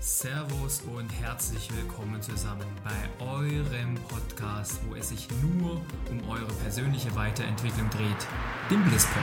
Servus 0.00 0.82
und 0.94 1.10
herzlich 1.20 1.68
willkommen 1.76 2.22
zusammen 2.22 2.66
bei 2.84 3.24
eurem 3.26 3.96
Podcast, 4.08 4.78
wo 4.88 4.94
es 4.94 5.08
sich 5.08 5.26
nur 5.42 5.72
um 6.08 6.30
eure 6.30 6.52
persönliche 6.62 7.12
Weiterentwicklung 7.16 7.90
dreht, 7.90 8.26
dem 8.70 8.84
Blisspod. 8.84 9.22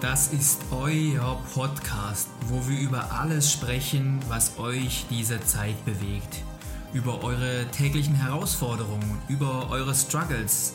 Das 0.00 0.32
ist 0.32 0.60
euer 0.72 1.40
Podcast, 1.54 2.28
wo 2.48 2.66
wir 2.68 2.80
über 2.80 3.12
alles 3.12 3.52
sprechen, 3.52 4.18
was 4.28 4.58
euch 4.58 5.06
diese 5.08 5.40
Zeit 5.40 5.84
bewegt. 5.84 6.42
Über 6.92 7.22
eure 7.22 7.64
täglichen 7.70 8.16
Herausforderungen, 8.16 9.22
über 9.28 9.70
eure 9.70 9.94
Struggles, 9.94 10.74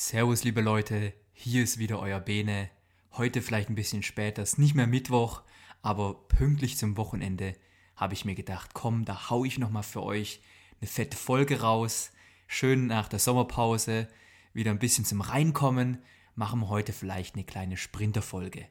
Servus 0.00 0.44
liebe 0.44 0.60
Leute, 0.60 1.12
hier 1.32 1.64
ist 1.64 1.78
wieder 1.78 1.98
euer 1.98 2.20
Bene. 2.20 2.70
Heute 3.14 3.42
vielleicht 3.42 3.68
ein 3.68 3.74
bisschen 3.74 4.04
später, 4.04 4.44
ist 4.44 4.56
nicht 4.56 4.76
mehr 4.76 4.86
Mittwoch, 4.86 5.42
aber 5.82 6.14
pünktlich 6.28 6.78
zum 6.78 6.96
Wochenende 6.96 7.56
habe 7.96 8.14
ich 8.14 8.24
mir 8.24 8.36
gedacht, 8.36 8.74
komm, 8.74 9.04
da 9.04 9.28
hau 9.28 9.44
ich 9.44 9.58
nochmal 9.58 9.82
für 9.82 10.04
euch 10.04 10.40
eine 10.80 10.86
fette 10.86 11.16
Folge 11.16 11.62
raus. 11.62 12.12
Schön 12.46 12.86
nach 12.86 13.08
der 13.08 13.18
Sommerpause 13.18 14.06
wieder 14.52 14.70
ein 14.70 14.78
bisschen 14.78 15.04
zum 15.04 15.20
Reinkommen. 15.20 15.98
Machen 16.36 16.60
wir 16.60 16.68
heute 16.68 16.92
vielleicht 16.92 17.34
eine 17.34 17.42
kleine 17.42 17.76
Sprinterfolge. 17.76 18.68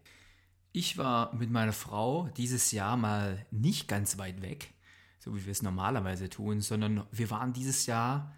Ich 0.71 0.97
war 0.97 1.35
mit 1.35 1.51
meiner 1.51 1.73
Frau 1.73 2.29
dieses 2.37 2.71
Jahr 2.71 2.95
mal 2.95 3.45
nicht 3.51 3.89
ganz 3.89 4.17
weit 4.17 4.41
weg, 4.41 4.73
so 5.19 5.35
wie 5.35 5.43
wir 5.43 5.51
es 5.51 5.61
normalerweise 5.61 6.29
tun, 6.29 6.61
sondern 6.61 7.05
wir 7.11 7.29
waren 7.29 7.51
dieses 7.51 7.85
Jahr 7.85 8.33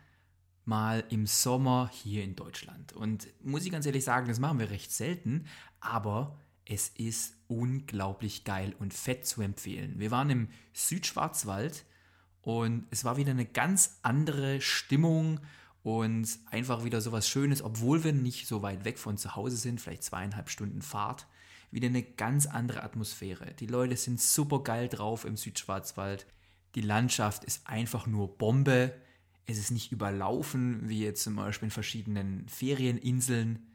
mal 0.70 1.03
im 1.09 1.25
Sommer 1.25 1.89
hier 1.92 2.23
in 2.23 2.36
Deutschland. 2.36 2.94
Und 2.94 3.28
muss 3.44 3.66
ich 3.66 3.72
ganz 3.72 3.86
ehrlich 3.86 4.06
sagen, 4.06 4.30
das 4.30 4.39
machen 4.39 4.59
wir 4.59 4.70
recht 4.70 4.92
selten, 4.92 5.48
aber 5.81 6.39
es 6.66 6.89
ist 6.89 7.36
unglaublich 7.48 8.44
geil 8.44 8.75
und 8.80 8.94
fett 8.94 9.25
zu 9.25 9.42
empfehlen. 9.42 9.95
Wir 9.97 10.12
waren 10.12 10.30
im 10.30 10.50
Südschwarzwald 10.72 11.84
und 12.41 12.85
es 12.91 13.03
war 13.03 13.18
wieder 13.18 13.31
eine 13.31 13.46
ganz 13.46 13.97
andere 14.03 14.62
Stimmung 14.62 15.40
und 15.81 16.29
einfach 16.52 16.84
wieder 16.84 17.02
so 17.02 17.12
was 17.12 17.28
Schönes, 17.28 17.63
obwohl 17.63 18.03
wir 18.03 18.13
nicht 18.13 18.47
so 18.47 18.62
weit 18.62 18.85
weg 18.85 19.00
von 19.00 19.18
zu 19.18 19.35
Hause 19.35 19.58
sind, 19.58 19.81
vielleicht 19.81 20.03
zweieinhalb 20.03 20.50
Stunden 20.50 20.84
Fahrt. 20.84 21.28
Wieder 21.72 21.88
eine 21.88 22.03
ganz 22.03 22.46
andere 22.46 22.84
Atmosphäre. 22.84 23.53
Die 23.59 23.68
Leute 23.68 23.96
sind 23.97 24.22
super 24.22 24.62
geil 24.63 24.88
drauf 24.88 25.25
im 25.25 25.38
Südschwarzwald. 25.38 26.28
Die 26.75 26.81
Landschaft 26.81 27.44
ist 27.44 27.68
einfach 27.68 28.06
nur 28.06 28.38
Bombe. 28.38 28.94
Es 29.49 29.57
ist 29.57 29.71
nicht 29.71 29.91
überlaufen, 29.91 30.87
wie 30.87 31.03
jetzt 31.03 31.23
zum 31.23 31.35
Beispiel 31.35 31.67
in 31.67 31.71
verschiedenen 31.71 32.47
Ferieninseln 32.47 33.65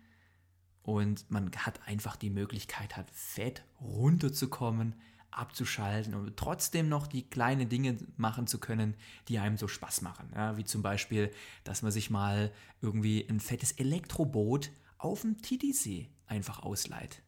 und 0.82 1.28
man 1.30 1.50
hat 1.56 1.80
einfach 1.88 2.14
die 2.14 2.30
Möglichkeit, 2.30 2.96
hat 2.96 3.10
fett 3.10 3.64
runterzukommen, 3.80 4.94
abzuschalten 5.32 6.14
und 6.14 6.36
trotzdem 6.36 6.88
noch 6.88 7.08
die 7.08 7.28
kleinen 7.28 7.68
Dinge 7.68 7.96
machen 8.16 8.46
zu 8.46 8.58
können, 8.58 8.94
die 9.28 9.40
einem 9.40 9.56
so 9.56 9.66
Spaß 9.66 10.02
machen. 10.02 10.30
Ja, 10.34 10.56
wie 10.56 10.64
zum 10.64 10.82
Beispiel, 10.82 11.32
dass 11.64 11.82
man 11.82 11.90
sich 11.90 12.08
mal 12.08 12.52
irgendwie 12.80 13.26
ein 13.28 13.40
fettes 13.40 13.72
Elektroboot 13.72 14.70
auf 14.98 15.22
dem 15.22 15.42
Titisee 15.42 16.08
einfach 16.26 16.62
ausleiht. 16.62 17.22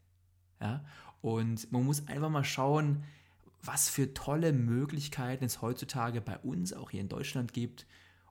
Ja, 0.61 0.85
und 1.21 1.73
man 1.73 1.85
muss 1.85 2.07
einfach 2.07 2.31
mal 2.31 2.45
schauen, 2.45 3.03
was 3.63 3.89
für 3.89 4.15
tolle 4.15 4.53
Möglichkeiten 4.53 5.45
es 5.45 5.63
heutzutage 5.63 6.21
bei 6.21 6.39
uns 6.39 6.73
auch 6.73 6.91
hier 6.91 7.01
in 7.01 7.09
Deutschland 7.09 7.53
gibt, 7.53 7.87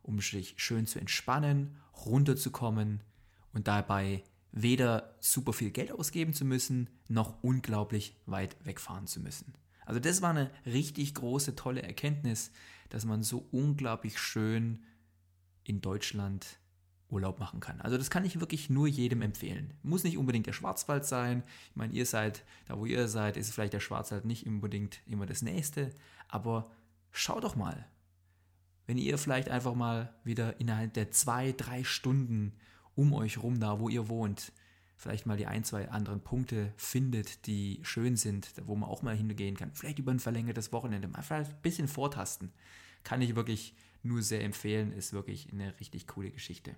um 0.06 0.20
sich 0.20 0.54
schön 0.58 0.86
zu 0.86 1.00
entspannen, 1.00 1.76
runterzukommen 2.06 3.02
und 3.54 3.68
dabei 3.68 4.24
weder 4.52 5.16
super 5.20 5.52
viel 5.52 5.72
Geld 5.72 5.92
ausgeben 5.92 6.34
zu 6.34 6.46
müssen, 6.46 6.90
noch 7.10 7.44
unglaublich 7.44 8.16
weit 8.26 8.56
wegfahren 8.64 9.08
zu 9.08 9.20
müssen. 9.20 9.54
Also 9.86 10.00
das 10.00 10.22
war 10.22 10.30
eine 10.30 10.50
richtig 10.66 11.14
große, 11.14 11.56
tolle 11.56 11.84
Erkenntnis, 11.84 12.52
dass 12.90 13.06
man 13.06 13.24
so 13.24 13.48
unglaublich 13.52 14.20
schön 14.20 14.84
in 15.64 15.82
Deutschland 15.82 16.60
Urlaub 17.10 17.40
machen 17.40 17.60
kann. 17.60 17.82
Also 17.82 17.98
das 17.98 18.10
kann 18.10 18.26
ich 18.26 18.40
wirklich 18.40 18.70
nur 18.70 18.88
jedem 18.88 19.22
empfehlen. 19.22 19.74
Muss 19.84 20.04
nicht 20.04 20.18
unbedingt 20.18 20.48
der 20.48 20.54
Schwarzwald 20.54 21.06
sein. 21.06 21.44
Ich 21.70 21.76
meine, 21.76 21.94
ihr 21.94 22.06
seid, 22.06 22.44
da 22.68 22.80
wo 22.80 22.86
ihr 22.86 23.08
seid, 23.08 23.38
ist 23.38 23.54
vielleicht 23.54 23.74
der 23.74 23.80
Schwarzwald 23.80 24.26
nicht 24.26 24.48
unbedingt 24.48 25.00
immer 25.06 25.26
das 25.26 25.42
Nächste. 25.42 25.92
Aber 26.28 26.72
schaut 27.12 27.44
doch 27.44 27.56
mal. 27.56 27.86
Wenn 28.88 28.98
ihr 28.98 29.18
vielleicht 29.18 29.50
einfach 29.50 29.74
mal 29.74 30.14
wieder 30.24 30.60
innerhalb 30.60 30.94
der 30.94 31.12
zwei, 31.12 31.52
drei 31.52 31.84
Stunden 31.84 32.54
um 32.96 33.14
euch 33.14 33.42
rum, 33.42 33.60
da 33.60 33.80
wo 33.80 33.90
ihr 33.90 34.08
wohnt, 34.08 34.52
vielleicht 34.96 35.26
mal 35.26 35.38
die 35.38 35.48
ein, 35.48 35.64
zwei 35.64 35.90
anderen 35.90 36.22
Punkte 36.22 36.74
findet, 36.78 37.48
die 37.48 37.80
schön 37.84 38.16
sind, 38.16 38.50
wo 38.66 38.76
man 38.76 38.90
auch 38.90 39.02
mal 39.02 39.16
hingehen 39.16 39.58
kann. 39.58 39.72
Vielleicht 39.74 40.00
über 40.00 40.12
ein 40.12 40.20
verlängertes 40.20 40.72
Wochenende, 40.72 41.08
mal 41.08 41.22
vielleicht 41.22 41.52
ein 41.52 41.62
bisschen 41.62 41.88
vortasten. 41.88 42.52
Kann 43.04 43.22
ich 43.22 43.36
wirklich 43.36 43.76
nur 44.04 44.22
sehr 44.22 44.44
empfehlen, 44.44 44.92
ist 44.92 45.14
wirklich 45.14 45.52
eine 45.52 45.78
richtig 45.80 46.08
coole 46.08 46.32
Geschichte. 46.32 46.76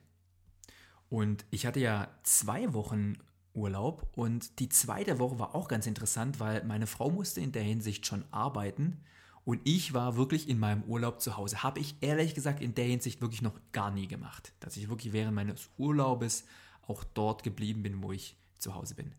Und 1.09 1.45
ich 1.51 1.65
hatte 1.65 1.79
ja 1.79 2.09
zwei 2.23 2.73
Wochen 2.73 3.17
Urlaub 3.53 4.07
und 4.15 4.59
die 4.59 4.69
zweite 4.69 5.19
Woche 5.19 5.39
war 5.39 5.55
auch 5.55 5.67
ganz 5.67 5.87
interessant, 5.87 6.39
weil 6.39 6.63
meine 6.63 6.87
Frau 6.87 7.09
musste 7.09 7.41
in 7.41 7.51
der 7.51 7.63
Hinsicht 7.63 8.05
schon 8.05 8.23
arbeiten 8.31 9.01
und 9.47 9.61
ich 9.63 9.93
war 9.93 10.17
wirklich 10.17 10.49
in 10.49 10.59
meinem 10.59 10.83
Urlaub 10.83 11.21
zu 11.21 11.37
Hause. 11.37 11.63
Habe 11.63 11.79
ich 11.79 11.95
ehrlich 12.01 12.35
gesagt 12.35 12.61
in 12.61 12.75
der 12.75 12.83
Hinsicht 12.83 13.21
wirklich 13.21 13.41
noch 13.41 13.57
gar 13.71 13.91
nie 13.91 14.05
gemacht. 14.05 14.51
Dass 14.59 14.75
ich 14.75 14.89
wirklich 14.89 15.13
während 15.13 15.35
meines 15.35 15.69
Urlaubes 15.77 16.43
auch 16.85 17.05
dort 17.05 17.43
geblieben 17.43 17.81
bin, 17.81 18.03
wo 18.03 18.11
ich 18.11 18.35
zu 18.57 18.75
Hause 18.75 18.95
bin. 18.95 19.15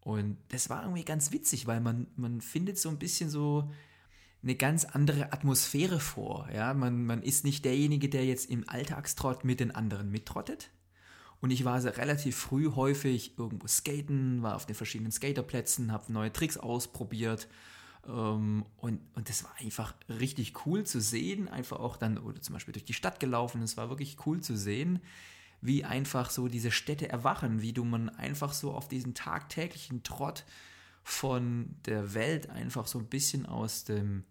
Und 0.00 0.38
das 0.48 0.70
war 0.70 0.82
irgendwie 0.82 1.04
ganz 1.04 1.30
witzig, 1.30 1.68
weil 1.68 1.80
man, 1.80 2.08
man 2.16 2.40
findet 2.40 2.80
so 2.80 2.88
ein 2.88 2.98
bisschen 2.98 3.30
so 3.30 3.70
eine 4.42 4.56
ganz 4.56 4.86
andere 4.86 5.32
Atmosphäre 5.32 6.00
vor. 6.00 6.48
Ja? 6.52 6.74
Man, 6.74 7.06
man 7.06 7.22
ist 7.22 7.44
nicht 7.44 7.64
derjenige, 7.64 8.08
der 8.08 8.26
jetzt 8.26 8.50
im 8.50 8.68
Alltagstrott 8.68 9.44
mit 9.44 9.60
den 9.60 9.70
anderen 9.70 10.10
mittrottet. 10.10 10.70
Und 11.40 11.52
ich 11.52 11.64
war 11.64 11.74
also 11.74 11.90
relativ 11.90 12.36
früh 12.36 12.72
häufig 12.72 13.38
irgendwo 13.38 13.68
skaten, 13.68 14.42
war 14.42 14.56
auf 14.56 14.66
den 14.66 14.74
verschiedenen 14.74 15.12
Skaterplätzen, 15.12 15.92
habe 15.92 16.12
neue 16.12 16.32
Tricks 16.32 16.56
ausprobiert 16.56 17.46
und, 18.02 19.00
und 19.14 19.28
das 19.28 19.44
war 19.44 19.54
einfach 19.58 19.94
richtig 20.08 20.66
cool 20.66 20.84
zu 20.84 21.00
sehen, 21.00 21.48
einfach 21.48 21.78
auch 21.78 21.96
dann, 21.96 22.18
oder 22.18 22.40
zum 22.40 22.54
Beispiel 22.54 22.72
durch 22.72 22.84
die 22.84 22.94
Stadt 22.94 23.20
gelaufen, 23.20 23.62
es 23.62 23.76
war 23.76 23.88
wirklich 23.90 24.16
cool 24.26 24.40
zu 24.40 24.56
sehen, 24.56 25.00
wie 25.60 25.84
einfach 25.84 26.30
so 26.30 26.48
diese 26.48 26.70
Städte 26.70 27.08
erwachen, 27.08 27.60
wie 27.60 27.72
du 27.72 27.84
man 27.84 28.08
einfach 28.08 28.52
so 28.52 28.72
auf 28.72 28.88
diesen 28.88 29.14
tagtäglichen 29.14 30.02
Trott 30.02 30.44
von 31.02 31.76
der 31.84 32.14
Welt 32.14 32.48
einfach 32.48 32.86
so 32.86 32.98
ein 32.98 33.06
bisschen 33.06 33.46
aus 33.46 33.84
dem 33.84 34.24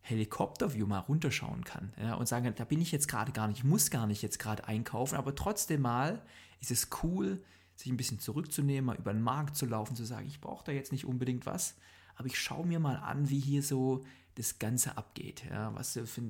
Helikopterview 0.00 0.86
mal 0.86 1.00
runterschauen 1.00 1.64
kann 1.64 1.92
ja, 2.00 2.14
und 2.14 2.28
sagen, 2.28 2.52
da 2.56 2.64
bin 2.64 2.80
ich 2.80 2.92
jetzt 2.92 3.08
gerade 3.08 3.32
gar 3.32 3.48
nicht, 3.48 3.58
ich 3.58 3.64
muss 3.64 3.90
gar 3.90 4.06
nicht 4.06 4.22
jetzt 4.22 4.38
gerade 4.38 4.66
einkaufen, 4.66 5.16
aber 5.16 5.34
trotzdem 5.34 5.82
mal 5.82 6.22
ist 6.60 6.70
es 6.70 6.88
cool, 7.02 7.42
sich 7.74 7.92
ein 7.92 7.96
bisschen 7.96 8.18
zurückzunehmen, 8.18 8.86
mal 8.86 8.96
über 8.96 9.12
den 9.12 9.22
Markt 9.22 9.56
zu 9.56 9.66
laufen, 9.66 9.96
zu 9.96 10.04
sagen, 10.04 10.26
ich 10.26 10.40
brauche 10.40 10.64
da 10.64 10.72
jetzt 10.72 10.92
nicht 10.92 11.04
unbedingt 11.04 11.46
was, 11.46 11.76
aber 12.18 12.26
ich 12.26 12.38
schaue 12.38 12.66
mir 12.66 12.80
mal 12.80 12.96
an, 12.96 13.30
wie 13.30 13.38
hier 13.38 13.62
so 13.62 14.04
das 14.34 14.58
Ganze 14.58 14.96
abgeht. 14.96 15.44
Ja, 15.48 15.74
was, 15.74 15.92
für, 15.92 16.22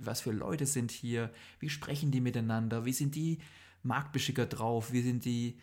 was 0.00 0.20
für 0.20 0.32
Leute 0.32 0.66
sind 0.66 0.90
hier, 0.90 1.32
wie 1.60 1.70
sprechen 1.70 2.10
die 2.10 2.20
miteinander, 2.20 2.84
wie 2.84 2.92
sind 2.92 3.14
die 3.14 3.38
Marktbeschicker 3.82 4.46
drauf, 4.46 4.92
wie 4.92 5.02
sind 5.02 5.24
die 5.24 5.58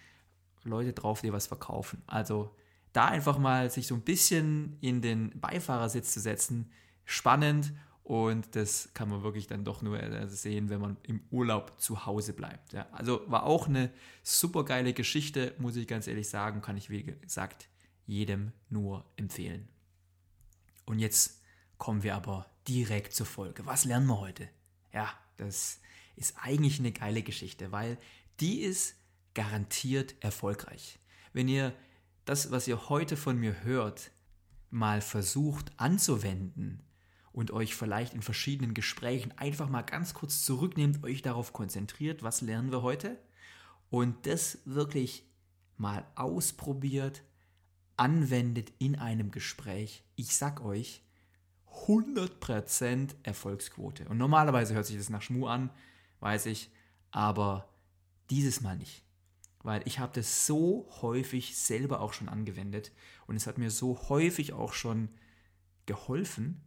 Leute 0.64 0.94
drauf, 0.94 1.22
die 1.22 1.34
was 1.34 1.48
verkaufen. 1.48 2.02
Also 2.08 2.56
da 2.94 3.08
einfach 3.08 3.38
mal 3.38 3.70
sich 3.70 3.88
so 3.88 3.96
ein 3.96 4.02
bisschen 4.02 4.78
in 4.80 5.02
den 5.02 5.38
Beifahrersitz 5.40 6.14
zu 6.14 6.22
setzen, 6.22 6.72
spannend 7.06 7.74
Und 8.04 8.58
das 8.58 8.94
kann 8.94 9.10
man 9.10 9.24
wirklich 9.24 9.48
dann 9.48 9.64
doch 9.64 9.82
nur 9.82 10.02
äh, 10.02 10.28
sehen, 10.28 10.70
wenn 10.70 10.82
man 10.82 10.98
im 11.04 11.22
Urlaub 11.32 11.80
zu 11.80 12.06
Hause 12.06 12.34
bleibt. 12.34 12.74
Ja, 12.74 12.86
also 12.92 13.22
war 13.28 13.44
auch 13.44 13.68
eine 13.68 13.92
super 14.24 14.66
geile 14.66 14.94
Geschichte, 14.94 15.56
muss 15.58 15.78
ich 15.78 15.88
ganz 15.88 16.08
ehrlich 16.08 16.28
sagen. 16.28 16.62
Kann 16.62 16.76
ich, 16.76 16.90
wie 16.90 17.04
gesagt, 17.04 17.70
jedem 18.06 18.52
nur 18.70 19.06
empfehlen. 19.16 19.68
Und 20.86 21.00
jetzt 21.00 21.42
kommen 21.78 22.04
wir 22.04 22.16
aber 22.16 22.50
direkt 22.68 23.14
zur 23.14 23.26
Folge. 23.26 23.66
Was 23.66 23.86
lernen 23.86 24.08
wir 24.08 24.20
heute? 24.20 24.50
Ja, 24.94 25.10
das 25.38 25.80
ist 26.16 26.36
eigentlich 26.42 26.80
eine 26.80 26.92
geile 26.92 27.24
Geschichte, 27.24 27.72
weil 27.72 27.98
die 28.40 28.62
ist 28.62 28.96
garantiert 29.34 30.16
erfolgreich. 30.20 31.00
Wenn 31.34 31.48
ihr 31.48 31.74
das, 32.26 32.52
was 32.52 32.68
ihr 32.68 32.90
heute 32.90 33.18
von 33.18 33.38
mir 33.38 33.64
hört, 33.64 34.12
mal 34.70 35.02
versucht 35.02 35.72
anzuwenden 35.78 36.84
und 37.32 37.52
euch 37.52 37.76
vielleicht 37.76 38.14
in 38.14 38.22
verschiedenen 38.22 38.74
Gesprächen 38.74 39.32
einfach 39.38 39.70
mal 39.70 39.82
ganz 39.82 40.14
kurz 40.14 40.46
zurücknehmt, 40.46 41.04
euch 41.04 41.22
darauf 41.22 41.54
konzentriert, 41.54 42.24
was 42.24 42.42
lernen 42.42 42.72
wir 42.72 42.82
heute 42.82 43.20
und 43.90 44.26
das 44.26 44.60
wirklich 44.66 45.24
mal 45.78 46.06
ausprobiert, 46.16 47.24
anwendet 48.04 48.74
in 48.80 48.98
einem 48.98 49.32
Gespräch, 49.32 50.04
ich 50.18 50.36
sag 50.36 50.60
euch, 50.60 51.02
100% 51.88 53.16
Erfolgsquote. 53.24 54.10
Und 54.10 54.18
normalerweise 54.18 54.74
hört 54.74 54.86
sich 54.86 54.98
das 54.98 55.10
nach 55.10 55.22
Schmu 55.22 55.48
an, 55.48 55.70
weiß 56.20 56.48
ich, 56.48 56.70
aber 57.12 57.70
dieses 58.30 58.60
Mal 58.60 58.76
nicht. 58.76 59.06
Weil 59.60 59.84
ich 59.86 60.00
habe 60.00 60.12
das 60.14 60.46
so 60.46 60.86
häufig 61.02 61.56
selber 61.58 62.02
auch 62.02 62.12
schon 62.12 62.28
angewendet 62.28 62.92
und 63.26 63.38
es 63.38 63.48
hat 63.48 63.58
mir 63.58 63.72
so 63.72 64.10
häufig 64.10 64.52
auch 64.52 64.74
schon 64.74 65.08
geholfen, 65.86 66.62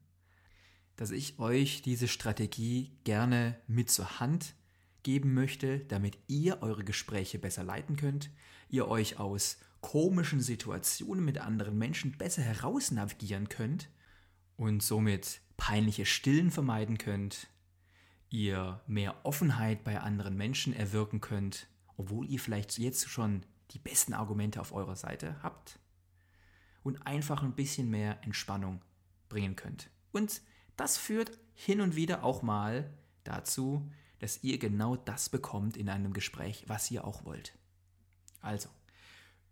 dass 0.96 1.10
ich 1.10 1.38
euch 1.38 1.82
diese 1.82 2.08
Strategie 2.08 2.96
gerne 3.04 3.60
mit 3.66 3.90
zur 3.90 4.20
Hand 4.20 4.54
geben 5.06 5.34
möchte, 5.34 5.78
damit 5.78 6.18
ihr 6.26 6.62
eure 6.62 6.82
Gespräche 6.82 7.38
besser 7.38 7.62
leiten 7.62 7.94
könnt, 7.94 8.28
ihr 8.68 8.88
euch 8.88 9.20
aus 9.20 9.58
komischen 9.80 10.40
Situationen 10.40 11.24
mit 11.24 11.38
anderen 11.38 11.78
Menschen 11.78 12.18
besser 12.18 12.42
herausnavigieren 12.42 13.48
könnt 13.48 13.88
und 14.56 14.82
somit 14.82 15.42
peinliche 15.56 16.06
Stillen 16.06 16.50
vermeiden 16.50 16.98
könnt, 16.98 17.46
ihr 18.30 18.80
mehr 18.88 19.24
Offenheit 19.24 19.84
bei 19.84 20.00
anderen 20.00 20.36
Menschen 20.36 20.72
erwirken 20.72 21.20
könnt, 21.20 21.68
obwohl 21.96 22.26
ihr 22.26 22.40
vielleicht 22.40 22.76
jetzt 22.76 23.08
schon 23.08 23.46
die 23.70 23.78
besten 23.78 24.12
Argumente 24.12 24.60
auf 24.60 24.72
eurer 24.72 24.96
Seite 24.96 25.40
habt 25.40 25.78
und 26.82 27.06
einfach 27.06 27.44
ein 27.44 27.54
bisschen 27.54 27.88
mehr 27.90 28.24
Entspannung 28.24 28.82
bringen 29.28 29.54
könnt. 29.54 29.88
Und 30.10 30.42
das 30.76 30.98
führt 30.98 31.38
hin 31.54 31.80
und 31.80 31.94
wieder 31.94 32.24
auch 32.24 32.42
mal 32.42 32.92
dazu, 33.22 33.88
dass 34.18 34.42
ihr 34.42 34.58
genau 34.58 34.96
das 34.96 35.28
bekommt 35.28 35.76
in 35.76 35.88
einem 35.88 36.12
Gespräch, 36.12 36.64
was 36.66 36.90
ihr 36.90 37.04
auch 37.04 37.24
wollt. 37.24 37.52
Also, 38.40 38.68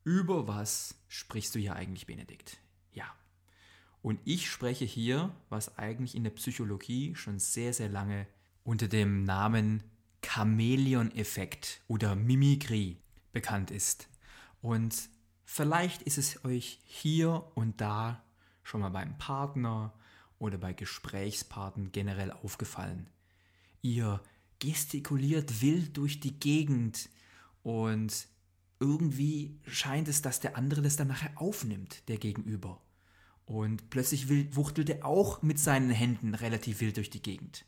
über 0.05 0.47
was 0.47 0.95
sprichst 1.09 1.55
du 1.55 1.59
hier 1.59 1.77
eigentlich, 1.77 2.07
Benedikt? 2.07 2.59
Ja. 2.93 3.07
Und 4.03 4.21
ich 4.25 4.51
spreche 4.51 4.85
hier, 4.85 5.35
was 5.49 5.79
eigentlich 5.79 6.15
in 6.15 6.25
der 6.25 6.31
Psychologie 6.31 7.15
schon 7.15 7.39
sehr, 7.39 7.73
sehr 7.73 7.89
lange 7.89 8.27
unter 8.63 8.89
dem 8.89 9.25
Namen 9.25 9.83
Chamäleon-Effekt 10.23 11.83
oder 11.87 12.15
Mimikrie 12.15 12.99
bekannt 13.33 13.71
ist. 13.71 14.09
Und 14.63 15.09
vielleicht 15.45 16.03
ist 16.03 16.19
es 16.19 16.45
euch 16.45 16.81
hier 16.85 17.51
und 17.55 17.81
da 17.81 18.23
schon 18.63 18.81
mal 18.81 18.91
beim 18.91 19.19
Partner 19.19 19.93
oder 20.39 20.59
bei 20.59 20.73
Gesprächspartnern 20.73 21.93
generell 21.93 22.31
aufgefallen. 22.31 23.09
Ihr 23.83 24.21
gestikuliert 24.59 25.61
wild 25.62 25.97
durch 25.97 26.21
die 26.21 26.39
Gegend 26.39 27.09
und 27.62 28.29
irgendwie 28.81 29.59
scheint 29.67 30.09
es, 30.09 30.23
dass 30.23 30.41
der 30.41 30.56
andere 30.56 30.83
das 30.83 30.97
dann 30.97 31.09
nachher 31.09 31.33
aufnimmt, 31.37 32.09
der 32.09 32.19
Gegenüber. 32.19 32.81
Und 33.47 33.91
plötzlich 33.91 34.29
wuchtelt 34.56 34.91
er 34.91 35.05
auch 35.05 35.43
mit 35.43 35.59
seinen 35.59 35.91
Händen 35.91 36.35
relativ 36.35 36.81
wild 36.81 36.97
durch 36.97 37.11
die 37.11 37.23
Gegend. 37.23 37.65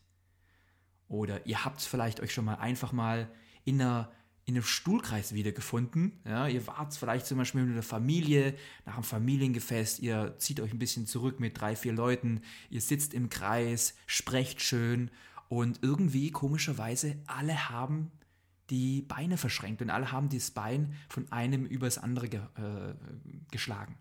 Oder 1.08 1.46
ihr 1.46 1.64
habt 1.64 1.80
vielleicht 1.80 2.20
euch 2.20 2.32
schon 2.32 2.44
mal 2.44 2.56
einfach 2.56 2.92
mal 2.92 3.30
in, 3.64 3.80
einer, 3.80 4.10
in 4.44 4.54
einem 4.54 4.64
Stuhlkreis 4.64 5.34
wiedergefunden. 5.34 6.20
Ja, 6.24 6.48
ihr 6.48 6.66
wart 6.66 6.94
vielleicht 6.94 7.26
zum 7.26 7.38
Beispiel 7.38 7.62
mit 7.62 7.72
einer 7.72 7.82
Familie 7.82 8.54
nach 8.84 8.94
einem 8.94 9.04
Familiengefest, 9.04 10.00
ihr 10.00 10.34
zieht 10.38 10.60
euch 10.60 10.72
ein 10.72 10.78
bisschen 10.78 11.06
zurück 11.06 11.40
mit 11.40 11.60
drei, 11.60 11.76
vier 11.76 11.92
Leuten, 11.92 12.40
ihr 12.70 12.80
sitzt 12.80 13.14
im 13.14 13.28
Kreis, 13.28 13.94
sprecht 14.06 14.60
schön 14.60 15.10
und 15.48 15.82
irgendwie 15.82 16.30
komischerweise 16.30 17.16
alle 17.26 17.68
haben 17.68 18.10
die 18.70 19.02
Beine 19.02 19.36
verschränkt 19.36 19.80
und 19.82 19.90
alle 19.90 20.10
haben 20.10 20.28
das 20.28 20.50
Bein 20.50 20.94
von 21.08 21.30
einem 21.30 21.66
übers 21.66 21.98
andere 21.98 22.28
ge 22.28 22.40
äh, 22.56 22.94
geschlagen. 23.50 23.96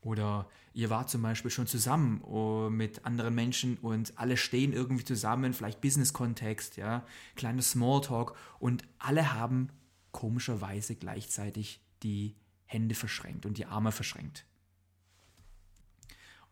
Oder 0.00 0.48
ihr 0.72 0.90
wart 0.90 1.10
zum 1.10 1.22
Beispiel 1.22 1.50
schon 1.50 1.66
zusammen 1.66 2.22
uh, 2.22 2.70
mit 2.70 3.04
anderen 3.04 3.34
Menschen 3.34 3.78
und 3.78 4.16
alle 4.16 4.36
stehen 4.36 4.72
irgendwie 4.72 5.04
zusammen, 5.04 5.52
vielleicht 5.52 5.80
Business-Kontext, 5.80 6.76
ja, 6.76 7.04
kleiner 7.34 7.62
Smalltalk 7.62 8.36
und 8.60 8.84
alle 8.98 9.34
haben 9.34 9.70
komischerweise 10.12 10.94
gleichzeitig 10.94 11.82
die 12.02 12.36
Hände 12.64 12.94
verschränkt 12.94 13.44
und 13.44 13.58
die 13.58 13.66
Arme 13.66 13.92
verschränkt. 13.92 14.46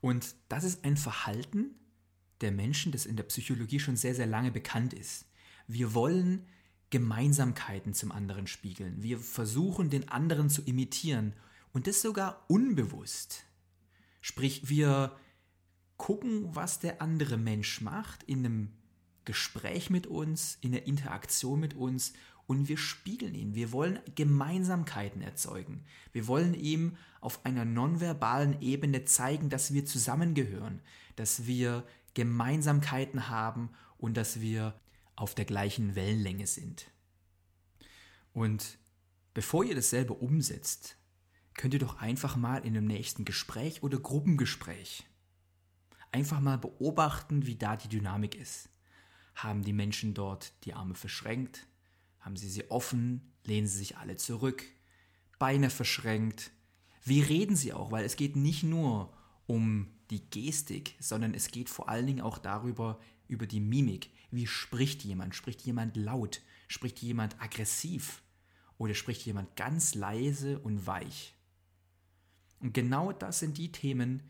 Und 0.00 0.34
das 0.48 0.64
ist 0.64 0.84
ein 0.84 0.96
Verhalten 0.96 1.74
der 2.40 2.52
Menschen, 2.52 2.92
das 2.92 3.06
in 3.06 3.16
der 3.16 3.24
Psychologie 3.24 3.80
schon 3.80 3.96
sehr, 3.96 4.14
sehr 4.14 4.26
lange 4.26 4.50
bekannt 4.50 4.92
ist. 4.92 5.26
Wir 5.66 5.94
wollen 5.94 6.46
Gemeinsamkeiten 6.90 7.94
zum 7.94 8.12
anderen 8.12 8.46
spiegeln. 8.46 9.02
Wir 9.02 9.18
versuchen, 9.18 9.90
den 9.90 10.08
anderen 10.08 10.48
zu 10.48 10.62
imitieren 10.62 11.32
und 11.72 11.86
das 11.86 12.00
sogar 12.00 12.44
unbewusst. 12.48 13.44
Sprich, 14.20 14.68
wir 14.68 15.16
gucken, 15.96 16.54
was 16.54 16.78
der 16.78 17.02
andere 17.02 17.36
Mensch 17.36 17.80
macht 17.80 18.22
in 18.24 18.44
einem 18.44 18.72
Gespräch 19.24 19.90
mit 19.90 20.06
uns, 20.06 20.58
in 20.60 20.72
der 20.72 20.86
Interaktion 20.86 21.58
mit 21.58 21.74
uns 21.74 22.12
und 22.46 22.68
wir 22.68 22.78
spiegeln 22.78 23.34
ihn. 23.34 23.54
Wir 23.54 23.72
wollen 23.72 23.98
Gemeinsamkeiten 24.14 25.20
erzeugen. 25.20 25.84
Wir 26.12 26.28
wollen 26.28 26.54
ihm 26.54 26.96
auf 27.20 27.44
einer 27.44 27.64
nonverbalen 27.64 28.60
Ebene 28.62 29.04
zeigen, 29.04 29.50
dass 29.50 29.74
wir 29.74 29.84
zusammengehören, 29.84 30.80
dass 31.16 31.46
wir 31.46 31.84
Gemeinsamkeiten 32.16 33.28
haben 33.28 33.70
und 33.98 34.16
dass 34.16 34.40
wir 34.40 34.80
auf 35.16 35.34
der 35.34 35.44
gleichen 35.44 35.94
Wellenlänge 35.94 36.46
sind. 36.46 36.90
Und 38.32 38.78
bevor 39.34 39.64
ihr 39.64 39.74
dasselbe 39.74 40.14
umsetzt, 40.14 40.96
könnt 41.54 41.74
ihr 41.74 41.80
doch 41.80 41.98
einfach 42.00 42.36
mal 42.36 42.58
in 42.58 42.76
einem 42.76 42.86
nächsten 42.86 43.26
Gespräch 43.26 43.82
oder 43.82 43.98
Gruppengespräch 43.98 45.04
einfach 46.10 46.40
mal 46.40 46.56
beobachten, 46.56 47.46
wie 47.46 47.56
da 47.56 47.76
die 47.76 47.88
Dynamik 47.88 48.34
ist. 48.34 48.70
Haben 49.34 49.62
die 49.62 49.74
Menschen 49.74 50.14
dort 50.14 50.54
die 50.64 50.72
Arme 50.72 50.94
verschränkt? 50.94 51.66
Haben 52.20 52.36
sie 52.36 52.48
sie 52.48 52.70
offen? 52.70 53.34
Lehnen 53.44 53.66
sie 53.66 53.76
sich 53.76 53.98
alle 53.98 54.16
zurück? 54.16 54.64
Beine 55.38 55.68
verschränkt? 55.68 56.50
Wie 57.04 57.20
reden 57.20 57.56
sie 57.56 57.74
auch? 57.74 57.90
Weil 57.90 58.06
es 58.06 58.16
geht 58.16 58.36
nicht 58.36 58.62
nur 58.62 59.12
um 59.46 59.95
die 60.10 60.28
Gestik, 60.30 60.96
sondern 61.00 61.34
es 61.34 61.50
geht 61.50 61.68
vor 61.68 61.88
allen 61.88 62.06
Dingen 62.06 62.20
auch 62.20 62.38
darüber, 62.38 63.00
über 63.28 63.46
die 63.46 63.60
Mimik. 63.60 64.10
Wie 64.30 64.46
spricht 64.46 65.04
jemand? 65.04 65.34
Spricht 65.34 65.62
jemand 65.62 65.96
laut? 65.96 66.42
Spricht 66.68 67.00
jemand 67.00 67.40
aggressiv? 67.40 68.22
Oder 68.78 68.94
spricht 68.94 69.24
jemand 69.24 69.56
ganz 69.56 69.94
leise 69.94 70.58
und 70.58 70.86
weich? 70.86 71.34
Und 72.60 72.74
genau 72.74 73.12
das 73.12 73.38
sind 73.38 73.58
die 73.58 73.72
Themen, 73.72 74.22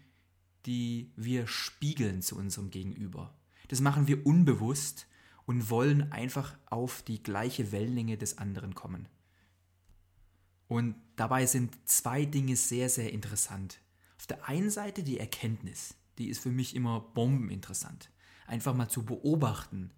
die 0.66 1.12
wir 1.16 1.46
spiegeln 1.46 2.22
zu 2.22 2.36
unserem 2.36 2.70
Gegenüber. 2.70 3.34
Das 3.68 3.80
machen 3.80 4.08
wir 4.08 4.26
unbewusst 4.26 5.06
und 5.44 5.70
wollen 5.70 6.12
einfach 6.12 6.56
auf 6.66 7.02
die 7.02 7.22
gleiche 7.22 7.72
Wellenlänge 7.72 8.16
des 8.16 8.38
anderen 8.38 8.74
kommen. 8.74 9.08
Und 10.68 10.96
dabei 11.14 11.46
sind 11.46 11.72
zwei 11.88 12.24
Dinge 12.24 12.56
sehr, 12.56 12.88
sehr 12.88 13.12
interessant. 13.12 13.78
Auf 14.26 14.38
der 14.38 14.48
einen 14.48 14.70
Seite 14.70 15.04
die 15.04 15.20
Erkenntnis, 15.20 15.94
die 16.18 16.26
ist 16.30 16.40
für 16.40 16.50
mich 16.50 16.74
immer 16.74 16.98
bombeninteressant. 16.98 18.10
Einfach 18.48 18.74
mal 18.74 18.88
zu 18.88 19.04
beobachten 19.04 19.92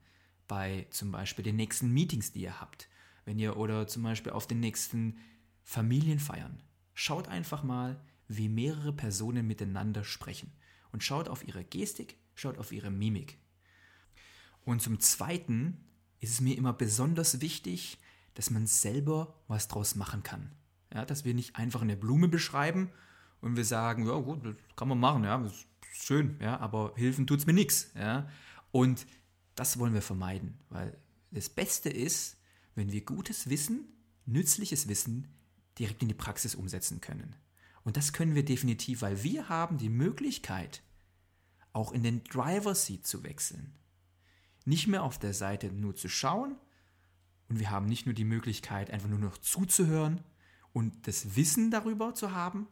bei 0.47 0.87
zum 0.91 1.11
Beispiel 1.13 1.43
den 1.43 1.57
nächsten 1.57 1.91
Meetings, 1.95 2.33
die 2.33 2.43
ihr 2.43 2.61
habt, 2.61 2.91
wenn 3.25 3.39
ihr 3.39 3.57
oder 3.57 3.87
zum 3.87 4.03
Beispiel 4.03 4.33
auf 4.33 4.47
den 4.47 4.61
nächsten 4.61 5.17
Familienfeiern. 5.63 6.63
Schaut 6.93 7.29
einfach 7.29 7.63
mal, 7.63 8.05
wie 8.27 8.51
mehrere 8.51 8.93
Personen 8.93 9.47
miteinander 9.47 10.05
sprechen. 10.05 10.53
Und 10.93 11.03
schaut 11.03 11.31
auf 11.31 11.49
ihre 11.49 11.65
Gestik, 11.65 12.19
schaut 12.35 12.59
auf 12.59 12.71
ihre 12.71 12.91
Mimik. 12.91 13.39
Und 14.67 14.83
zum 14.83 15.01
Zweiten 15.01 15.87
ist 16.21 16.33
es 16.33 16.43
mir 16.43 16.59
immer 16.59 16.75
besonders 16.75 17.41
wichtig, 17.41 17.97
dass 18.35 18.51
man 18.51 18.67
selber 18.67 19.41
was 19.47 19.69
draus 19.69 19.95
machen 19.95 20.23
kann. 20.23 20.53
Ja, 20.93 21.07
dass 21.07 21.25
wir 21.25 21.33
nicht 21.33 21.57
einfach 21.57 21.81
eine 21.81 21.97
Blume 21.97 22.29
beschreiben 22.29 22.93
und 23.41 23.57
wir 23.57 23.65
sagen, 23.65 24.07
ja 24.07 24.19
gut, 24.19 24.45
das 24.45 24.55
kann 24.77 24.89
man 24.89 24.99
machen, 24.99 25.25
ja, 25.25 25.51
schön, 25.93 26.37
ja, 26.41 26.59
aber 26.59 26.93
helfen 26.97 27.27
tut 27.27 27.41
es 27.41 27.47
mir 27.47 27.53
nichts. 27.53 27.91
Ja. 27.95 28.29
Und 28.71 29.07
das 29.55 29.79
wollen 29.79 29.95
wir 29.95 30.03
vermeiden, 30.03 30.59
weil 30.71 30.97
das 31.31 31.49
Beste 31.49 31.89
ist, 31.89 32.37
wenn 32.75 32.93
wir 32.93 33.05
gutes 33.05 33.51
Wissen, 33.51 33.89
nützliches 34.25 34.89
Wissen 34.89 35.29
direkt 35.79 36.03
in 36.03 36.09
die 36.09 36.15
Praxis 36.15 36.55
umsetzen 36.55 37.01
können. 37.01 37.35
Und 37.85 37.97
das 37.97 38.13
können 38.13 38.35
wir 38.35 38.45
definitiv, 38.45 39.03
weil 39.03 39.23
wir 39.23 39.49
haben 39.49 39.79
die 39.79 39.89
Möglichkeit, 39.89 40.83
auch 41.73 41.93
in 41.93 42.03
den 42.03 42.25
Driver 42.25 42.75
Seat 42.75 43.07
zu 43.07 43.23
wechseln. 43.25 43.75
Nicht 44.65 44.87
mehr 44.87 45.03
auf 45.03 45.19
der 45.19 45.35
Seite 45.35 45.73
nur 45.73 45.95
zu 45.95 46.09
schauen 46.09 46.57
und 47.49 47.59
wir 47.59 47.71
haben 47.71 47.87
nicht 47.87 48.07
nur 48.07 48.15
die 48.15 48.25
Möglichkeit, 48.25 48.91
einfach 48.91 49.09
nur 49.09 49.19
noch 49.19 49.39
zuzuhören 49.39 50.21
und 50.73 51.07
das 51.07 51.37
Wissen 51.37 51.71
darüber 51.71 52.15
zu 52.15 52.33
haben, 52.33 52.67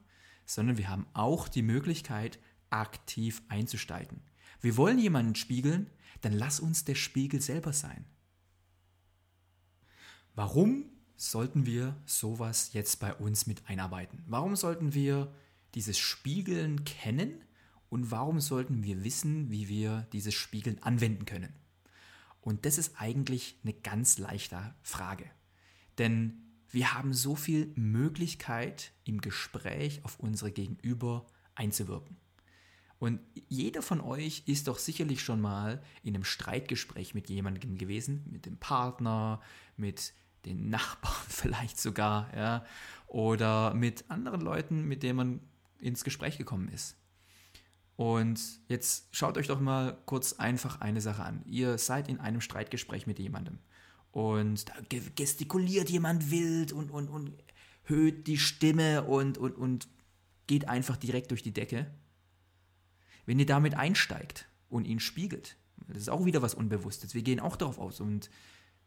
sondern 0.46 0.78
wir 0.78 0.88
haben 0.88 1.06
auch 1.12 1.48
die 1.48 1.62
Möglichkeit, 1.62 2.38
aktiv 2.70 3.42
einzusteigen. 3.48 4.22
Wir 4.60 4.76
wollen 4.76 4.98
jemanden 4.98 5.34
spiegeln, 5.34 5.90
dann 6.22 6.32
lass 6.32 6.60
uns 6.60 6.84
der 6.84 6.94
Spiegel 6.94 7.40
selber 7.40 7.72
sein. 7.72 8.06
Warum 10.34 10.86
sollten 11.16 11.66
wir 11.66 11.96
sowas 12.04 12.72
jetzt 12.72 13.00
bei 13.00 13.14
uns 13.14 13.46
mit 13.46 13.68
einarbeiten? 13.68 14.22
Warum 14.26 14.56
sollten 14.56 14.94
wir 14.94 15.34
dieses 15.74 15.98
Spiegeln 15.98 16.84
kennen 16.84 17.42
und 17.88 18.10
warum 18.10 18.40
sollten 18.40 18.82
wir 18.82 19.04
wissen, 19.04 19.50
wie 19.50 19.68
wir 19.68 20.06
dieses 20.12 20.34
Spiegeln 20.34 20.82
anwenden 20.82 21.24
können? 21.26 21.54
Und 22.40 22.64
das 22.64 22.78
ist 22.78 23.00
eigentlich 23.00 23.58
eine 23.64 23.72
ganz 23.72 24.18
leichte 24.18 24.74
Frage. 24.82 25.30
Denn 25.98 26.45
wir 26.76 26.92
haben 26.92 27.14
so 27.14 27.34
viel 27.36 27.72
Möglichkeit 27.74 28.92
im 29.04 29.22
Gespräch 29.22 30.04
auf 30.04 30.20
unsere 30.20 30.52
Gegenüber 30.52 31.24
einzuwirken. 31.54 32.18
Und 32.98 33.18
jeder 33.48 33.80
von 33.80 34.02
euch 34.02 34.42
ist 34.44 34.68
doch 34.68 34.78
sicherlich 34.78 35.22
schon 35.22 35.40
mal 35.40 35.82
in 36.02 36.14
einem 36.14 36.24
Streitgespräch 36.24 37.14
mit 37.14 37.30
jemandem 37.30 37.78
gewesen, 37.78 38.26
mit 38.30 38.44
dem 38.44 38.58
Partner, 38.58 39.40
mit 39.78 40.12
den 40.44 40.68
Nachbarn 40.68 41.16
vielleicht 41.30 41.80
sogar, 41.80 42.30
ja, 42.36 42.62
oder 43.06 43.72
mit 43.72 44.10
anderen 44.10 44.42
Leuten, 44.42 44.84
mit 44.84 45.02
denen 45.02 45.16
man 45.16 45.40
ins 45.80 46.04
Gespräch 46.04 46.36
gekommen 46.36 46.68
ist. 46.68 46.98
Und 47.96 48.38
jetzt 48.68 49.08
schaut 49.12 49.38
euch 49.38 49.46
doch 49.46 49.60
mal 49.60 49.96
kurz 50.04 50.34
einfach 50.34 50.82
eine 50.82 51.00
Sache 51.00 51.22
an. 51.22 51.42
Ihr 51.46 51.78
seid 51.78 52.10
in 52.10 52.20
einem 52.20 52.42
Streitgespräch 52.42 53.06
mit 53.06 53.18
jemandem 53.18 53.60
und 54.12 54.68
da 54.68 54.74
gestikuliert 55.14 55.90
jemand 55.90 56.30
wild 56.30 56.72
und, 56.72 56.90
und, 56.90 57.08
und 57.08 57.32
höht 57.84 58.26
die 58.26 58.38
Stimme 58.38 59.04
und, 59.04 59.38
und, 59.38 59.52
und 59.52 59.88
geht 60.46 60.68
einfach 60.68 60.96
direkt 60.96 61.30
durch 61.30 61.42
die 61.42 61.52
Decke. 61.52 61.90
Wenn 63.26 63.38
ihr 63.38 63.46
damit 63.46 63.74
einsteigt 63.74 64.48
und 64.68 64.86
ihn 64.86 65.00
spiegelt, 65.00 65.56
das 65.88 65.98
ist 65.98 66.08
auch 66.08 66.24
wieder 66.24 66.42
was 66.42 66.54
Unbewusstes. 66.54 67.14
Wir 67.14 67.22
gehen 67.22 67.40
auch 67.40 67.56
darauf 67.56 67.78
aus 67.78 68.00
und 68.00 68.30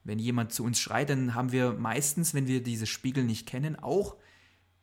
wenn 0.03 0.19
jemand 0.19 0.53
zu 0.53 0.63
uns 0.63 0.79
schreit, 0.79 1.09
dann 1.09 1.35
haben 1.35 1.51
wir 1.51 1.73
meistens, 1.73 2.33
wenn 2.33 2.47
wir 2.47 2.63
diese 2.63 2.87
Spiegel 2.87 3.25
nicht 3.25 3.47
kennen, 3.47 3.75
auch 3.75 4.15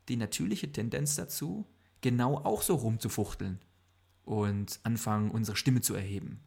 die 0.08 0.16
natürliche 0.16 0.70
Tendenz 0.70 1.16
dazu, 1.16 1.66
genau 2.00 2.36
auch 2.36 2.62
so 2.62 2.74
rumzufuchteln 2.76 3.60
und 4.24 4.78
anfangen, 4.82 5.30
unsere 5.30 5.56
Stimme 5.56 5.80
zu 5.80 5.94
erheben. 5.94 6.40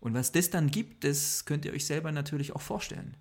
Und 0.00 0.14
was 0.14 0.32
das 0.32 0.50
dann 0.50 0.70
gibt, 0.70 1.04
das 1.04 1.44
könnt 1.44 1.64
ihr 1.64 1.72
euch 1.72 1.86
selber 1.86 2.12
natürlich 2.12 2.54
auch 2.54 2.60
vorstellen. 2.60 3.16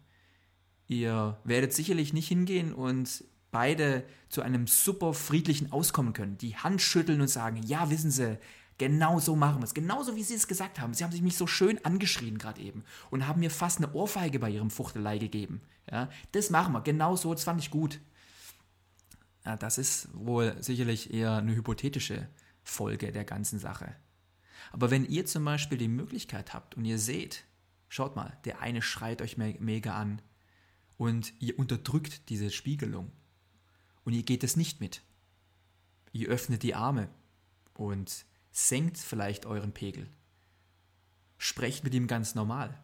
Ihr 0.88 1.38
werdet 1.43 1.74
sicherlich 1.74 2.13
nicht 2.13 2.27
hingehen 2.27 2.74
und 2.74 3.24
beide 3.51 4.03
zu 4.29 4.41
einem 4.41 4.67
super 4.67 5.13
friedlichen 5.13 5.72
Auskommen 5.72 6.13
können, 6.13 6.38
die 6.38 6.55
Hand 6.55 6.81
schütteln 6.81 7.22
und 7.22 7.29
sagen, 7.29 7.62
ja, 7.63 7.89
wissen 7.89 8.12
Sie, 8.12 8.38
Genau 8.77 9.19
so 9.19 9.36
machen 9.36 9.60
wir 9.60 9.63
es. 9.63 9.74
Genauso 9.74 10.15
wie 10.15 10.24
Sie 10.24 10.36
es 10.36 10.48
gesagt 10.48 10.79
haben. 10.79 10.93
Sie 10.93 11.03
haben 11.03 11.12
sich 11.12 11.22
mich 11.22 11.36
so 11.36 11.48
schön 11.48 11.84
angeschrien 11.84 12.38
gerade 12.38 12.62
eben 12.62 12.84
und 13.10 13.27
haben 13.27 13.39
mir 13.39 13.50
fast 13.50 13.79
eine 13.79 13.91
Ohrfeige 13.93 14.39
bei 14.39 14.51
Ihrem 14.51 14.69
Fuchtelei 14.69 15.17
gegeben. 15.17 15.62
Ja, 15.91 16.10
das 16.31 16.50
machen 16.51 16.74
wir. 16.74 16.81
Genau 16.81 17.15
so. 17.15 17.34
Das 17.34 17.43
fand 17.43 17.60
ich 17.60 17.72
gut. 17.72 18.00
Ja, 19.46 19.55
das 19.57 19.77
ist 19.77 20.10
wohl 20.13 20.55
sicherlich 20.62 21.12
eher 21.12 21.38
eine 21.38 21.55
hypothetische 21.55 22.27
Folge 22.63 23.12
der 23.12 23.24
ganzen 23.24 23.57
Sache. 23.57 23.96
Aber 24.71 24.91
wenn 24.91 25.05
ihr 25.05 25.25
zum 25.25 25.45
Beispiel 25.45 25.77
die 25.77 25.88
Möglichkeit 25.88 26.53
habt 26.53 26.75
und 26.75 26.86
ihr 26.86 27.00
seht, 27.00 27.45
schaut 27.89 28.15
mal, 28.15 28.38
der 28.45 28.62
eine 28.62 28.81
schreit 28.81 29.21
euch 29.21 29.38
mega 29.38 29.95
an 29.95 30.21
und 30.97 31.33
ihr 31.39 31.57
unterdrückt 31.57 32.29
diese 32.29 32.51
Spiegelung 32.51 33.12
und 34.03 34.13
ihr 34.13 34.24
geht 34.24 34.43
es 34.43 34.55
nicht 34.55 34.79
mit. 34.79 35.01
Ihr 36.12 36.29
öffnet 36.29 36.63
die 36.63 36.75
Arme 36.75 37.09
und 37.74 38.25
senkt 38.51 38.97
vielleicht 38.97 39.45
euren 39.45 39.74
Pegel. 39.74 40.09
Sprecht 41.38 41.83
mit 41.83 41.93
ihm 41.93 42.07
ganz 42.07 42.33
normal. 42.33 42.81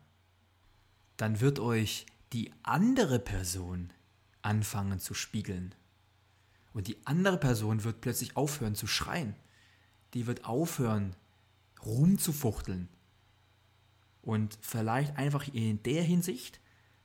Dann 1.17 1.39
wird 1.39 1.59
euch 1.59 2.05
die 2.31 2.51
andere 2.63 3.19
Person 3.19 3.91
anfangen 4.41 4.99
zu 4.99 5.13
spiegeln. 5.13 5.73
Und 6.73 6.87
die 6.87 6.97
andere 7.05 7.37
Person 7.37 7.83
wird 7.83 8.01
plötzlich 8.01 8.35
aufhören 8.35 8.75
zu 8.75 8.87
schreien. 8.87 9.35
Die 10.13 10.27
wird 10.27 10.45
aufhören 10.45 11.15
rumzufuchteln. 11.85 12.89
Und 14.21 14.57
vielleicht 14.61 15.17
einfach 15.17 15.47
in 15.53 15.83
der 15.83 16.03
Hinsicht 16.03 16.61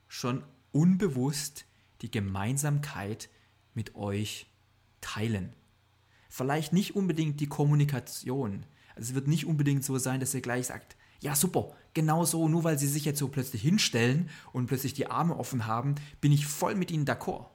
schon 0.07 0.45
unbewusst 0.73 1.65
die 2.01 2.11
Gemeinsamkeit 2.11 3.29
mit 3.75 3.95
euch 3.97 4.51
teilen. 5.01 5.53
Vielleicht 6.29 6.73
nicht 6.73 6.95
unbedingt 6.95 7.41
die 7.41 7.49
Kommunikation. 7.49 8.67
Also 8.95 9.11
es 9.11 9.15
wird 9.15 9.29
nicht 9.29 9.47
unbedingt 9.47 9.85
so 9.85 9.99
sein, 9.99 10.21
dass 10.21 10.35
ihr 10.35 10.41
gleich 10.41 10.67
sagt, 10.67 10.97
ja 11.21 11.35
super, 11.35 11.75
genau 11.95 12.25
so, 12.25 12.49
nur 12.49 12.65
weil 12.65 12.79
sie 12.79 12.87
sich 12.87 13.05
jetzt 13.05 13.19
so 13.19 13.29
plötzlich 13.29 13.63
hinstellen 13.63 14.31
und 14.53 14.67
plötzlich 14.67 14.95
die 14.95 15.11
Arme 15.11 15.37
offen 15.37 15.67
haben, 15.67 15.97
bin 16.21 16.33
ich 16.33 16.47
voll 16.47 16.75
mit 16.75 16.91
ihnen 16.91 17.07
d'accord. 17.07 17.47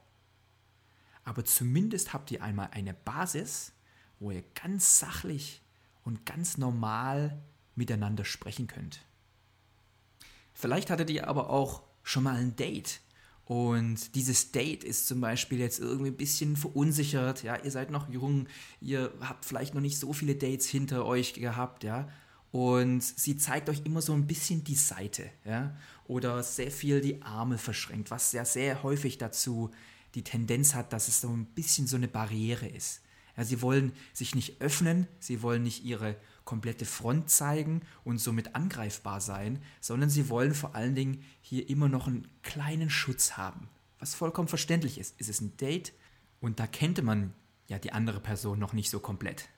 Aber 1.24 1.46
zumindest 1.46 2.14
habt 2.14 2.32
ihr 2.32 2.44
einmal 2.44 2.70
eine 2.72 2.94
Basis, 2.94 3.72
wo 4.20 4.32
ihr 4.32 4.44
ganz 4.56 5.00
sachlich 5.00 5.63
und 6.04 6.26
ganz 6.26 6.58
normal 6.58 7.42
miteinander 7.76 8.26
sprechen 8.26 8.68
könnt. 8.68 9.02
Vielleicht 10.54 10.90
hattet 10.90 11.10
ihr 11.10 11.28
aber 11.28 11.50
auch 11.50 11.84
schon 12.04 12.24
mal 12.24 12.36
ein 12.36 12.56
Date 12.56 13.02
und 13.46 14.16
dieses 14.16 14.52
Date 14.52 14.84
ist 14.84 15.08
zum 15.08 15.20
Beispiel 15.20 15.60
jetzt 15.60 15.80
irgendwie 15.80 16.12
ein 16.12 16.18
bisschen 16.18 16.56
verunsichert. 16.56 17.44
Ja, 17.44 17.58
ihr 17.58 17.72
seid 17.72 17.92
noch 17.92 18.10
jung, 18.10 18.48
ihr 18.80 19.14
habt 19.20 19.46
vielleicht 19.46 19.74
noch 19.74 19.82
nicht 19.82 20.00
so 20.00 20.14
viele 20.14 20.36
Dates 20.36 20.68
hinter 20.68 21.06
euch 21.06 21.34
gehabt, 21.34 21.84
ja. 21.84 22.10
Und 22.52 23.02
sie 23.02 23.36
zeigt 23.36 23.68
euch 23.68 23.82
immer 23.84 24.02
so 24.02 24.14
ein 24.14 24.28
bisschen 24.28 24.64
die 24.64 24.76
Seite, 24.76 25.30
ja. 25.44 25.76
Oder 26.08 26.42
sehr 26.44 26.72
viel 26.72 27.02
die 27.02 27.22
Arme 27.22 27.58
verschränkt, 27.58 28.12
was 28.12 28.32
ja 28.32 28.46
sehr 28.46 28.84
häufig 28.84 29.18
dazu 29.18 29.72
die 30.16 30.24
Tendenz 30.24 30.74
hat, 30.74 30.94
dass 30.94 31.08
es 31.08 31.20
so 31.20 31.30
ein 31.30 31.46
bisschen 31.46 31.88
so 31.88 31.98
eine 31.98 32.08
Barriere 32.08 32.68
ist. 32.68 33.02
Ja, 33.36 33.44
sie 33.44 33.62
wollen 33.62 33.94
sich 34.14 34.36
nicht 34.36 34.62
öffnen, 34.62 35.08
sie 35.20 35.42
wollen 35.42 35.64
nicht 35.64 35.84
ihre 35.84 36.16
komplette 36.46 36.86
Front 36.86 37.30
zeigen 37.30 37.82
und 38.04 38.20
somit 38.20 38.56
angreifbar 38.56 39.22
sein, 39.22 39.62
sondern 39.82 40.10
sie 40.10 40.30
wollen 40.30 40.54
vor 40.54 40.76
allen 40.76 40.96
Dingen 40.96 41.24
hier 41.42 41.70
immer 41.70 41.90
noch 41.90 42.08
einen 42.08 42.28
kleinen 42.44 42.90
Schutz 42.90 43.34
haben. 43.38 43.70
Was 44.00 44.14
vollkommen 44.14 44.48
verständlich 44.48 44.98
ist. 44.98 45.16
Es 45.18 45.30
ist 45.30 45.42
ein 45.42 45.58
Date 45.58 45.94
und 46.42 46.60
da 46.60 46.68
kennt 46.68 47.02
man 47.02 47.34
ja 47.68 47.80
die 47.80 47.94
andere 47.94 48.20
Person 48.20 48.60
noch 48.60 48.74
nicht 48.74 48.90
so 48.90 49.00
komplett. 49.00 49.50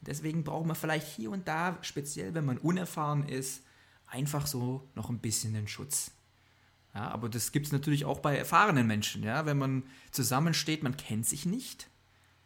Deswegen 0.00 0.44
braucht 0.44 0.66
man 0.66 0.76
vielleicht 0.76 1.08
hier 1.08 1.30
und 1.30 1.48
da, 1.48 1.78
speziell 1.82 2.34
wenn 2.34 2.44
man 2.44 2.58
unerfahren 2.58 3.28
ist, 3.28 3.62
einfach 4.06 4.46
so 4.46 4.88
noch 4.94 5.10
ein 5.10 5.18
bisschen 5.18 5.54
den 5.54 5.66
Schutz. 5.68 6.12
Ja, 6.94 7.08
aber 7.08 7.28
das 7.28 7.50
gibt 7.50 7.66
es 7.66 7.72
natürlich 7.72 8.04
auch 8.04 8.20
bei 8.20 8.36
erfahrenen 8.36 8.86
Menschen. 8.86 9.24
Ja? 9.24 9.46
Wenn 9.46 9.58
man 9.58 9.82
zusammensteht, 10.12 10.82
man 10.82 10.96
kennt 10.96 11.26
sich 11.26 11.44
nicht, 11.44 11.88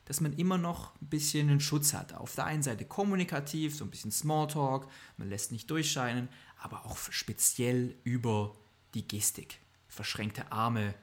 dass 0.08 0.22
man 0.22 0.32
immer 0.32 0.56
noch 0.56 0.94
ein 1.02 1.08
bisschen 1.08 1.50
einen 1.50 1.60
Schutz 1.60 1.92
hat. 1.92 2.14
Auf 2.14 2.34
der 2.34 2.46
einen 2.46 2.62
Seite 2.62 2.86
kommunikativ, 2.86 3.76
so 3.76 3.84
ein 3.84 3.90
bisschen 3.90 4.10
Smalltalk, 4.10 4.88
man 5.18 5.28
lässt 5.28 5.52
nicht 5.52 5.70
durchscheinen, 5.70 6.30
aber 6.58 6.86
auch 6.86 6.96
speziell 7.10 7.94
über 8.04 8.56
die 8.94 9.06
Gestik. 9.06 9.60
Verschränkte 9.86 10.50
Arme, 10.50 10.94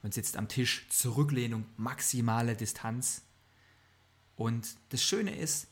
man 0.00 0.12
sitzt 0.12 0.36
am 0.36 0.46
Tisch, 0.46 0.86
Zurücklehnung, 0.90 1.66
maximale 1.76 2.54
Distanz. 2.54 3.22
Und 4.36 4.76
das 4.90 5.02
Schöne 5.02 5.34
ist, 5.34 5.66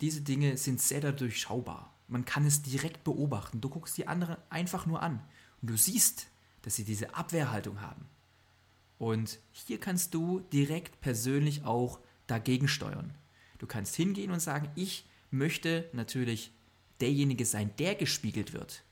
diese 0.00 0.22
Dinge 0.22 0.56
sind 0.56 0.80
sehr 0.80 1.12
durchschaubar. 1.12 1.94
Man 2.08 2.24
kann 2.24 2.46
es 2.46 2.62
direkt 2.62 3.04
beobachten. 3.04 3.60
Du 3.60 3.68
guckst 3.68 3.98
die 3.98 4.08
anderen 4.08 4.38
einfach 4.48 4.86
nur 4.86 5.02
an 5.02 5.22
und 5.60 5.68
du 5.68 5.76
siehst, 5.76 6.28
dass 6.62 6.76
sie 6.76 6.84
diese 6.84 7.14
Abwehrhaltung 7.14 7.82
haben. 7.82 8.06
Und 8.98 9.38
hier 9.52 9.78
kannst 9.78 10.14
du 10.14 10.40
direkt 10.52 11.00
persönlich 11.00 11.64
auch 11.64 12.00
dagegen 12.26 12.68
steuern. 12.68 13.14
Du 13.58 13.66
kannst 13.66 13.94
hingehen 13.96 14.30
und 14.30 14.40
sagen, 14.40 14.68
ich 14.74 15.04
möchte 15.30 15.88
natürlich 15.92 16.52
derjenige 17.00 17.44
sein, 17.44 17.70
der 17.78 17.94
gespiegelt 17.94 18.52
wird. 18.52 18.82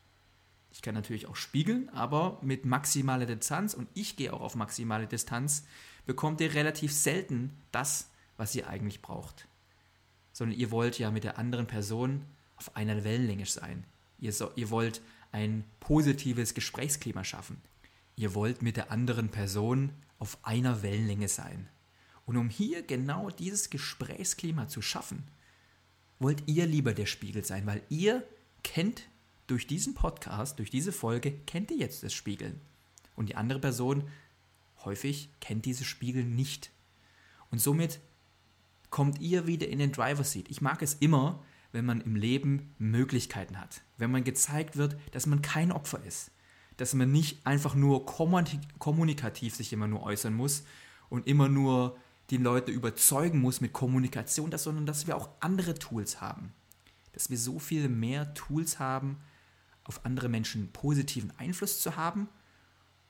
Ich 0.72 0.82
kann 0.82 0.94
natürlich 0.94 1.26
auch 1.26 1.36
spiegeln, 1.36 1.88
aber 1.90 2.38
mit 2.42 2.64
maximaler 2.64 3.26
Distanz 3.26 3.74
und 3.74 3.88
ich 3.94 4.16
gehe 4.16 4.32
auch 4.32 4.40
auf 4.40 4.56
maximale 4.56 5.06
Distanz, 5.06 5.64
bekommt 6.04 6.40
ihr 6.40 6.52
relativ 6.54 6.92
selten 6.92 7.52
das, 7.72 8.10
was 8.36 8.54
ihr 8.54 8.68
eigentlich 8.68 9.00
braucht. 9.00 9.46
sondern 10.34 10.58
ihr 10.58 10.70
wollt 10.70 10.98
ja 10.98 11.10
mit 11.10 11.24
der 11.24 11.38
anderen 11.38 11.66
Person 11.66 12.26
auf 12.56 12.76
einer 12.76 13.04
Wellenlänge 13.04 13.46
sein. 13.46 13.84
Ihr, 14.18 14.32
so, 14.32 14.50
ihr 14.56 14.68
wollt 14.68 15.00
ein 15.32 15.64
positives 15.80 16.54
Gesprächsklima 16.54 17.24
schaffen. 17.24 17.62
Ihr 18.16 18.34
wollt 18.34 18.62
mit 18.62 18.76
der 18.76 18.90
anderen 18.90 19.28
Person 19.28 19.92
auf 20.18 20.38
einer 20.42 20.82
Wellenlänge 20.82 21.28
sein. 21.28 21.68
Und 22.26 22.36
um 22.36 22.48
hier 22.48 22.82
genau 22.82 23.30
dieses 23.30 23.70
Gesprächsklima 23.70 24.68
zu 24.68 24.82
schaffen, 24.82 25.24
wollt 26.18 26.44
ihr 26.46 26.66
lieber 26.66 26.94
der 26.94 27.06
Spiegel 27.06 27.44
sein, 27.44 27.66
weil 27.66 27.82
ihr 27.88 28.22
kennt 28.62 29.08
durch 29.46 29.66
diesen 29.66 29.94
Podcast, 29.94 30.58
durch 30.58 30.70
diese 30.70 30.92
Folge, 30.92 31.32
kennt 31.46 31.70
ihr 31.70 31.76
jetzt 31.76 32.02
das 32.02 32.14
Spiegeln. 32.14 32.60
Und 33.16 33.28
die 33.28 33.36
andere 33.36 33.58
Person 33.58 34.08
häufig 34.84 35.28
kennt 35.40 35.66
diese 35.66 35.84
Spiegel 35.84 36.24
nicht. 36.24 36.70
Und 37.50 37.58
somit 37.58 38.00
kommt 38.90 39.20
ihr 39.20 39.46
wieder 39.46 39.68
in 39.68 39.78
den 39.78 39.92
Driver 39.92 40.24
Seat. 40.24 40.48
Ich 40.48 40.60
mag 40.60 40.80
es 40.82 40.94
immer, 40.94 41.42
wenn 41.72 41.84
man 41.84 42.00
im 42.00 42.16
Leben 42.16 42.74
Möglichkeiten 42.78 43.60
hat. 43.60 43.82
Wenn 43.98 44.10
man 44.10 44.24
gezeigt 44.24 44.76
wird, 44.76 44.96
dass 45.12 45.26
man 45.26 45.42
kein 45.42 45.72
Opfer 45.72 46.02
ist. 46.04 46.30
Dass 46.76 46.94
man 46.94 47.12
nicht 47.12 47.46
einfach 47.46 47.74
nur 47.74 48.04
kommunikativ 48.06 49.54
sich 49.54 49.72
immer 49.72 49.86
nur 49.86 50.02
äußern 50.02 50.34
muss 50.34 50.64
und 51.08 51.26
immer 51.26 51.48
nur 51.48 51.96
die 52.30 52.36
Leute 52.38 52.72
überzeugen 52.72 53.40
muss 53.40 53.60
mit 53.60 53.72
Kommunikation, 53.72 54.50
sondern 54.56 54.86
dass 54.86 55.06
wir 55.06 55.16
auch 55.16 55.28
andere 55.40 55.74
Tools 55.74 56.20
haben. 56.20 56.52
Dass 57.12 57.30
wir 57.30 57.38
so 57.38 57.58
viel 57.58 57.88
mehr 57.88 58.34
Tools 58.34 58.78
haben, 58.78 59.18
auf 59.84 60.04
andere 60.04 60.28
Menschen 60.28 60.72
positiven 60.72 61.32
Einfluss 61.38 61.80
zu 61.80 61.96
haben, 61.96 62.28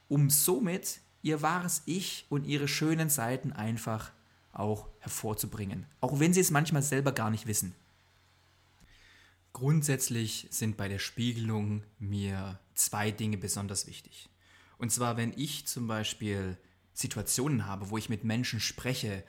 um 0.09 0.28
somit 0.30 1.00
ihr 1.23 1.40
wahres 1.40 1.83
Ich 1.87 2.26
und 2.28 2.44
ihre 2.44 2.68
schönen 2.68 3.09
Seiten 3.09 3.52
einfach 3.52 4.11
auch 4.52 4.88
hervorzubringen. 4.99 5.87
Auch 6.00 6.21
wenn 6.21 6.35
sie 6.35 6.40
es 6.40 6.50
manchmal 6.50 6.83
selber 6.83 7.12
gar 7.12 7.30
nicht 7.30 7.47
wissen. 7.47 7.75
Grundsätzlich 9.54 10.49
sind 10.50 10.76
bei 10.76 10.88
der 10.88 10.99
Spiegelung 10.99 11.84
mir 12.00 12.58
zwei 12.75 13.12
Dinge 13.12 13.38
besonders 13.38 13.87
wichtig. 13.87 14.28
Und 14.78 14.90
zwar, 14.90 15.16
wenn 15.16 15.32
ich 15.37 15.66
zum 15.68 15.87
Beispiel 15.87 16.58
Situationen 16.92 17.64
habe, 17.64 17.88
wo 17.90 17.96
ich 17.96 18.08
mit 18.08 18.25
Menschen 18.25 18.58
spreche, 18.58 19.23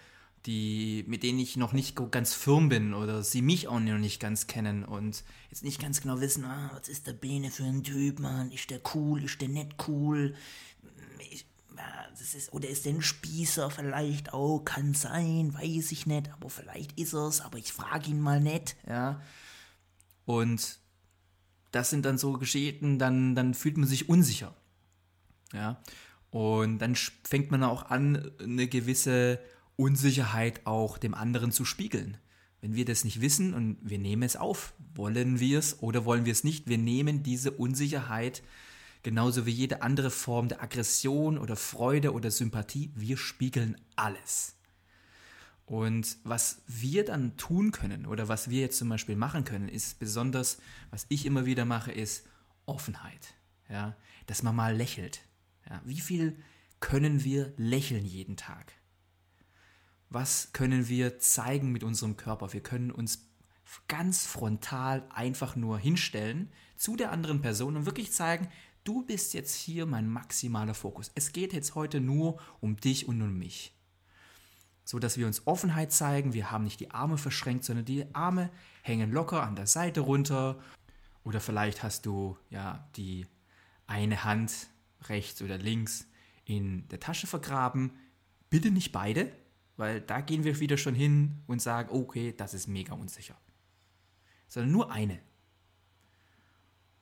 die, 0.47 1.05
mit 1.07 1.21
denen 1.21 1.37
ich 1.37 1.57
noch 1.57 1.73
nicht 1.73 1.95
ganz 2.09 2.33
firm 2.33 2.69
bin 2.69 2.95
oder 2.95 3.23
sie 3.23 3.43
mich 3.43 3.67
auch 3.67 3.79
noch 3.79 3.99
nicht 3.99 4.19
ganz 4.19 4.47
kennen 4.47 4.83
und 4.83 5.23
jetzt 5.51 5.63
nicht 5.63 5.79
ganz 5.79 6.01
genau 6.01 6.19
wissen, 6.19 6.43
ah, 6.43 6.71
was 6.73 6.89
ist 6.89 7.05
der 7.05 7.13
Bene 7.13 7.51
für 7.51 7.63
ein 7.63 7.83
Typ, 7.83 8.19
Mann, 8.19 8.51
ist 8.51 8.71
der 8.71 8.81
cool, 8.95 9.23
ist 9.23 9.39
der 9.41 9.49
nicht 9.49 9.75
cool, 9.87 10.35
ich, 11.31 11.45
ja, 11.77 12.07
das 12.17 12.33
ist, 12.33 12.51
oder 12.51 12.67
ist 12.67 12.85
der 12.85 12.93
ein 12.93 13.01
Spießer 13.03 13.69
vielleicht 13.69 14.33
auch, 14.33 14.65
kann 14.65 14.95
sein, 14.95 15.53
weiß 15.53 15.91
ich 15.91 16.07
nicht, 16.07 16.31
aber 16.31 16.49
vielleicht 16.49 16.99
ist 16.99 17.13
er's, 17.13 17.41
aber 17.41 17.59
ich 17.59 17.71
frage 17.71 18.09
ihn 18.09 18.21
mal 18.21 18.41
nicht, 18.41 18.75
ja. 18.87 19.21
Und 20.25 20.79
das 21.71 21.89
sind 21.89 22.05
dann 22.05 22.17
so 22.17 22.33
Geschichten, 22.33 22.99
dann, 22.99 23.35
dann 23.35 23.53
fühlt 23.53 23.77
man 23.77 23.87
sich 23.87 24.09
unsicher, 24.09 24.55
ja. 25.53 25.81
Und 26.31 26.79
dann 26.79 26.95
fängt 27.23 27.51
man 27.51 27.63
auch 27.63 27.89
an, 27.89 28.31
eine 28.41 28.67
gewisse 28.67 29.39
Unsicherheit 29.77 30.65
auch 30.65 30.97
dem 30.97 31.13
anderen 31.13 31.51
zu 31.51 31.63
spiegeln. 31.63 32.17
Wenn 32.59 32.75
wir 32.75 32.83
das 32.83 33.05
nicht 33.05 33.21
wissen 33.21 33.53
und 33.53 33.77
wir 33.81 33.99
nehmen 33.99 34.23
es 34.23 34.35
auf, 34.35 34.73
wollen 34.95 35.39
wir 35.39 35.59
es 35.59 35.81
oder 35.81 36.03
wollen 36.03 36.25
wir 36.25 36.31
es 36.31 36.43
nicht, 36.43 36.67
wir 36.67 36.77
nehmen 36.77 37.23
diese 37.23 37.51
Unsicherheit 37.51 38.41
genauso 39.03 39.45
wie 39.45 39.51
jede 39.51 39.83
andere 39.83 40.09
Form 40.09 40.49
der 40.49 40.63
Aggression 40.63 41.37
oder 41.37 41.55
Freude 41.55 42.11
oder 42.11 42.31
Sympathie, 42.31 42.91
wir 42.95 43.17
spiegeln 43.17 43.79
alles. 43.95 44.54
Und 45.65 46.17
was 46.23 46.61
wir 46.67 47.03
dann 47.05 47.37
tun 47.37 47.71
können 47.71 48.05
oder 48.05 48.27
was 48.27 48.49
wir 48.49 48.61
jetzt 48.61 48.77
zum 48.77 48.89
Beispiel 48.89 49.15
machen 49.15 49.45
können, 49.45 49.67
ist 49.67 49.97
besonders, 49.97 50.59
was 50.91 51.07
ich 51.09 51.25
immer 51.25 51.45
wieder 51.45 51.65
mache, 51.65 51.91
ist 51.91 52.27
Offenheit. 52.65 53.33
Ja? 53.67 53.95
Dass 54.27 54.43
man 54.43 54.55
mal 54.55 54.75
lächelt, 54.75 55.21
ja, 55.67 55.81
wie 55.83 55.99
viel 55.99 56.37
können 56.79 57.23
wir 57.23 57.53
lächeln 57.57 58.05
jeden 58.05 58.37
Tag? 58.37 58.73
Was 60.09 60.53
können 60.53 60.87
wir 60.87 61.17
zeigen 61.17 61.71
mit 61.71 61.83
unserem 61.83 62.15
Körper? 62.15 62.53
Wir 62.53 62.61
können 62.61 62.91
uns 62.91 63.27
ganz 63.87 64.27
frontal 64.27 65.07
einfach 65.09 65.55
nur 65.55 65.79
hinstellen 65.79 66.51
zu 66.75 66.95
der 66.95 67.11
anderen 67.11 67.41
Person 67.41 67.75
und 67.75 67.85
wirklich 67.87 68.11
zeigen, 68.11 68.47
du 68.83 69.03
bist 69.03 69.33
jetzt 69.33 69.55
hier 69.55 69.87
mein 69.87 70.07
maximaler 70.07 70.75
Fokus. 70.75 71.11
Es 71.15 71.33
geht 71.33 71.53
jetzt 71.53 71.73
heute 71.73 71.99
nur 71.99 72.39
um 72.61 72.77
dich 72.77 73.07
und 73.07 73.21
um 73.21 73.37
mich. 73.37 73.74
So 74.85 74.99
dass 74.99 75.17
wir 75.17 75.27
uns 75.27 75.45
Offenheit 75.47 75.91
zeigen, 75.91 76.33
wir 76.33 76.51
haben 76.51 76.63
nicht 76.63 76.79
die 76.79 76.91
Arme 76.91 77.17
verschränkt, 77.17 77.65
sondern 77.65 77.85
die 77.85 78.05
Arme 78.13 78.51
hängen 78.83 79.11
locker 79.11 79.43
an 79.43 79.55
der 79.55 79.67
Seite 79.67 80.01
runter. 80.01 80.59
Oder 81.23 81.41
vielleicht 81.41 81.83
hast 81.83 82.05
du 82.05 82.37
ja 82.49 82.87
die 82.95 83.25
eine 83.87 84.23
Hand 84.23 84.67
rechts 85.09 85.41
oder 85.41 85.57
links 85.57 86.07
in 86.45 86.87
der 86.89 86.99
Tasche 86.99 87.27
vergraben. 87.27 87.91
Bitte 88.49 88.71
nicht 88.71 88.91
beide, 88.91 89.31
weil 89.75 90.01
da 90.01 90.21
gehen 90.21 90.43
wir 90.43 90.59
wieder 90.59 90.77
schon 90.77 90.95
hin 90.95 91.41
und 91.47 91.61
sagen, 91.61 91.89
okay, 91.91 92.33
das 92.35 92.53
ist 92.53 92.67
mega 92.67 92.93
unsicher. 92.93 93.35
Sondern 94.47 94.71
nur 94.71 94.91
eine. 94.91 95.19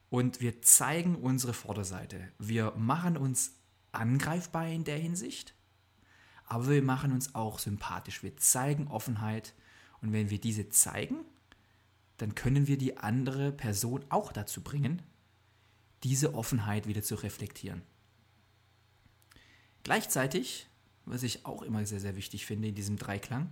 Und 0.10 0.42
wir 0.42 0.62
zeigen 0.62 1.16
unsere 1.16 1.54
Vorderseite. 1.54 2.32
Wir 2.40 2.72
machen 2.78 3.18
uns 3.18 3.54
angreifbar 3.92 4.68
in 4.68 4.84
der 4.84 4.98
Hinsicht, 4.98 5.54
aber 6.54 6.70
wir 6.70 6.84
machen 6.84 7.12
uns 7.12 7.34
auch 7.34 7.58
sympathisch. 7.58 8.22
Wir 8.22 8.38
zeigen 8.38 8.88
Offenheit 8.88 9.56
und 10.04 10.14
wenn 10.14 10.30
wir 10.30 10.40
diese 10.40 10.70
zeigen, 10.70 11.26
dann 12.18 12.36
können 12.36 12.68
wir 12.68 12.78
die 12.78 12.98
andere 12.98 13.52
Person 13.52 14.06
auch 14.10 14.32
dazu 14.32 14.62
bringen, 14.62 15.02
diese 16.04 16.36
Offenheit 16.36 16.88
wieder 16.88 17.02
zu 17.02 17.16
reflektieren. 17.16 17.82
Gleichzeitig, 19.82 20.68
was 21.06 21.24
ich 21.24 21.44
auch 21.44 21.64
immer 21.64 21.84
sehr, 21.88 22.00
sehr 22.00 22.16
wichtig 22.16 22.46
finde 22.46 22.68
in 22.68 22.76
diesem 22.76 22.98
Dreiklang, 22.98 23.52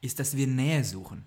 ist, 0.00 0.20
dass 0.20 0.38
wir 0.38 0.46
Nähe 0.46 0.84
suchen. 0.84 1.26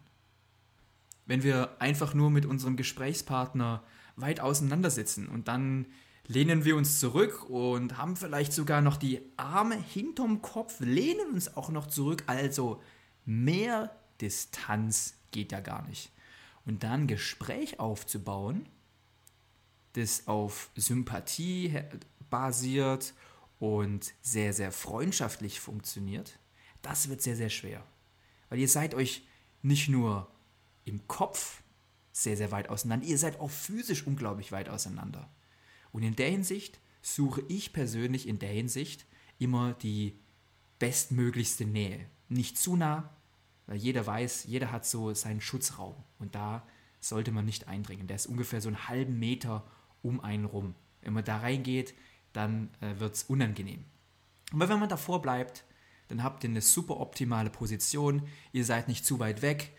Wenn 1.27 1.43
wir 1.43 1.79
einfach 1.79 2.15
nur 2.15 2.31
mit 2.31 2.47
unserem 2.47 2.77
Gesprächspartner 2.77 3.83
weit 4.15 4.39
auseinandersitzen 4.39 5.27
und 5.27 5.47
dann 5.47 5.85
lehnen 6.27 6.65
wir 6.65 6.75
uns 6.75 6.99
zurück 6.99 7.49
und 7.49 7.97
haben 7.97 8.15
vielleicht 8.15 8.53
sogar 8.53 8.81
noch 8.81 8.97
die 8.97 9.21
Arme 9.37 9.75
hinterm 9.75 10.41
Kopf, 10.41 10.79
lehnen 10.79 11.33
uns 11.33 11.55
auch 11.55 11.69
noch 11.69 11.87
zurück, 11.87 12.23
also 12.27 12.81
mehr 13.25 13.95
Distanz 14.21 15.15
geht 15.31 15.51
ja 15.51 15.59
gar 15.59 15.85
nicht. 15.87 16.11
Und 16.65 16.83
dann 16.83 17.07
Gespräch 17.07 17.79
aufzubauen, 17.79 18.67
das 19.93 20.27
auf 20.27 20.69
Sympathie 20.75 21.81
basiert 22.29 23.13
und 23.59 24.13
sehr, 24.21 24.53
sehr 24.53 24.71
freundschaftlich 24.71 25.59
funktioniert, 25.59 26.39
das 26.81 27.09
wird 27.09 27.21
sehr, 27.21 27.35
sehr 27.35 27.49
schwer. 27.49 27.83
Weil 28.49 28.59
ihr 28.59 28.69
seid 28.69 28.93
euch 28.93 29.27
nicht 29.61 29.89
nur 29.89 30.27
im 30.85 31.07
Kopf 31.07 31.61
sehr, 32.11 32.37
sehr 32.37 32.51
weit 32.51 32.69
auseinander, 32.69 33.05
ihr 33.05 33.17
seid 33.17 33.39
auch 33.39 33.49
physisch 33.49 34.05
unglaublich 34.07 34.51
weit 34.51 34.69
auseinander. 34.69 35.29
Und 35.93 36.03
in 36.03 36.17
der 36.17 36.29
Hinsicht 36.29 36.81
suche 37.01 37.41
ich 37.47 37.71
persönlich 37.71 38.27
in 38.27 38.39
der 38.39 38.49
Hinsicht 38.49 39.05
immer 39.39 39.73
die 39.73 40.19
bestmöglichste 40.79 41.65
Nähe. 41.65 42.05
Nicht 42.27 42.57
zu 42.57 42.75
nah, 42.75 43.09
weil 43.67 43.77
jeder 43.77 44.05
weiß, 44.05 44.45
jeder 44.45 44.71
hat 44.71 44.85
so 44.85 45.13
seinen 45.13 45.39
Schutzraum. 45.39 45.95
Und 46.19 46.35
da 46.35 46.67
sollte 46.99 47.31
man 47.31 47.45
nicht 47.45 47.67
eindringen. 47.67 48.07
Der 48.07 48.15
ist 48.15 48.25
ungefähr 48.25 48.59
so 48.59 48.67
einen 48.67 48.87
halben 48.89 49.19
Meter 49.19 49.65
um 50.01 50.19
einen 50.19 50.45
rum. 50.45 50.75
Wenn 51.01 51.13
man 51.13 51.23
da 51.23 51.37
reingeht, 51.37 51.93
dann 52.33 52.69
äh, 52.81 52.99
wird 52.99 53.15
es 53.15 53.23
unangenehm. 53.23 53.85
Aber 54.51 54.69
wenn 54.69 54.79
man 54.79 54.89
davor 54.89 55.21
bleibt, 55.21 55.63
dann 56.07 56.23
habt 56.23 56.43
ihr 56.43 56.49
eine 56.49 56.61
super 56.61 56.99
optimale 56.99 57.49
Position, 57.49 58.23
ihr 58.51 58.65
seid 58.65 58.87
nicht 58.87 59.05
zu 59.05 59.19
weit 59.19 59.41
weg 59.41 59.75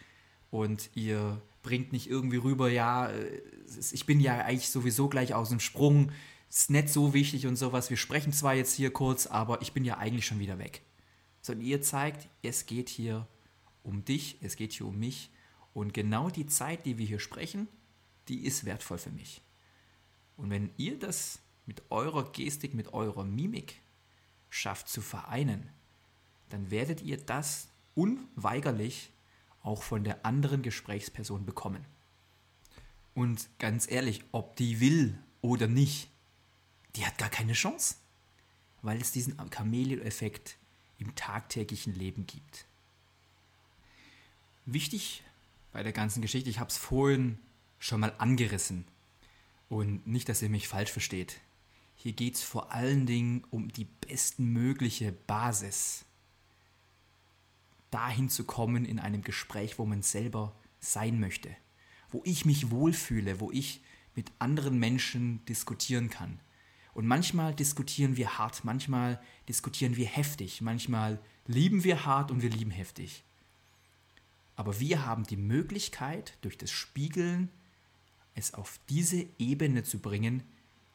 und 0.51 0.91
ihr 0.95 1.41
bringt 1.65 1.93
nicht 1.93 2.09
irgendwie 2.09 2.37
rüber, 2.37 2.71
ja, 2.71 3.09
äh, 3.09 3.43
ich 3.91 4.07
bin 4.07 4.21
ja 4.21 4.39
eigentlich 4.39 4.69
sowieso 4.69 5.09
gleich 5.09 5.35
aus 5.35 5.49
dem 5.49 5.59
Sprung, 5.59 6.13
ist 6.49 6.71
nicht 6.71 6.89
so 6.89 7.13
wichtig 7.13 7.49
und 7.49 7.57
sowas, 7.57 7.91
wir 7.91 7.97
sprechen 7.97 8.33
zwar 8.33 8.55
jetzt 8.55 8.75
hier 8.75 8.93
kurz, 8.93 9.27
aber 9.27 9.61
ich 9.63 9.73
bin 9.73 9.85
ja 9.85 9.99
eigentlich 9.99 10.27
schon 10.27 10.39
wieder 10.39 10.61
weg. 10.61 10.83
Sondern 11.43 11.67
ihr 11.67 11.83
zeigt, 11.83 12.29
es 12.43 12.67
geht 12.67 12.89
hier 12.89 13.27
um 13.83 14.05
dich, 14.05 14.39
es 14.41 14.55
geht 14.55 14.73
hier 14.73 14.87
um 14.87 14.99
mich 14.99 15.31
und 15.73 15.93
genau 15.93 16.31
die 16.31 16.47
Zeit, 16.47 16.87
die 16.87 16.99
wir 16.99 17.07
hier 17.07 17.19
sprechen, 17.19 17.67
die 18.29 18.47
ist 18.47 18.65
wertvoll 18.65 18.99
für 18.99 19.11
mich. 19.11 19.43
Und 20.37 20.51
wenn 20.51 20.71
ihr 20.77 20.99
das 20.99 21.41
mit 21.67 21.83
eurer 21.91 22.31
Gestik, 22.31 22.75
mit 22.75 22.93
eurer 22.93 23.25
Mimik 23.25 23.81
schafft 24.49 24.89
zu 24.89 25.01
vereinen, 25.01 25.69
dann 26.51 26.71
werdet 26.71 27.03
ihr 27.03 27.17
das 27.17 27.69
unweigerlich 27.95 29.11
auch 29.65 29.83
von 29.83 30.05
der 30.05 30.25
anderen 30.25 30.63
Gesprächsperson 30.63 31.45
bekommen. 31.45 31.85
Und 33.15 33.49
ganz 33.59 33.91
ehrlich, 33.91 34.23
ob 34.31 34.55
die 34.57 34.79
will 34.79 35.19
oder 35.41 35.67
nicht, 35.67 36.09
die 36.95 37.05
hat 37.05 37.19
gar 37.19 37.31
keine 37.31 37.55
Chance, 37.55 37.97
weil 38.83 39.01
es 39.01 39.11
diesen 39.11 39.37
Chamäleon-Effekt 39.51 40.59
im 40.99 41.15
tagtäglichen 41.15 41.95
Leben 41.95 42.27
gibt. 42.27 42.67
Wichtig 44.67 45.23
bei 45.73 45.83
der 45.83 45.93
ganzen 45.93 46.23
Geschichte, 46.23 46.51
ich 46.51 46.61
habe 46.61 46.71
es 46.71 46.77
vorhin 46.77 47.39
schon 47.79 48.01
mal 48.01 48.15
angerissen. 48.19 48.87
Und 49.69 50.07
nicht, 50.07 50.29
dass 50.29 50.43
ihr 50.43 50.51
mich 50.51 50.69
falsch 50.69 50.93
versteht. 50.93 51.41
Hier 51.97 52.13
geht 52.13 52.35
es 52.35 52.43
vor 52.43 52.73
allen 52.73 53.07
Dingen 53.07 53.45
um 53.51 53.73
die 53.73 53.87
bestmögliche 53.87 55.11
Basis, 55.13 56.05
dahin 57.95 58.29
zu 58.29 58.45
kommen 58.45 58.85
in 58.85 58.99
einem 58.99 59.23
Gespräch, 59.23 59.79
wo 59.79 59.87
man 59.87 60.03
selber 60.03 60.55
sein 60.81 61.21
möchte, 61.21 61.57
wo 62.11 62.23
ich 62.25 62.45
mich 62.45 62.71
wohlfühle, 62.71 63.41
wo 63.41 63.53
ich 63.53 63.81
mit 64.17 64.33
anderen 64.41 64.79
Menschen 64.79 65.45
diskutieren 65.47 66.11
kann. 66.11 66.41
Und 66.93 67.07
manchmal 67.07 67.55
diskutieren 67.55 68.17
wir 68.17 68.39
hart, 68.39 68.65
manchmal 68.65 69.21
diskutieren 69.49 69.97
wir 69.97 70.07
heftig, 70.07 70.61
manchmal 70.61 71.21
lieben 71.47 71.85
wir 71.85 72.05
hart 72.05 72.31
und 72.31 72.43
wir 72.43 72.51
lieben 72.51 72.71
heftig. 72.71 73.25
Aber 74.57 74.81
wir 74.81 75.05
haben 75.05 75.25
die 75.25 75.37
Möglichkeit, 75.37 76.37
durch 76.43 76.59
das 76.59 76.71
Spiegeln 76.71 77.49
es 78.35 78.55
auf 78.55 78.81
diese 78.89 79.27
Ebene 79.39 79.85
zu 79.85 79.99
bringen, 79.99 80.43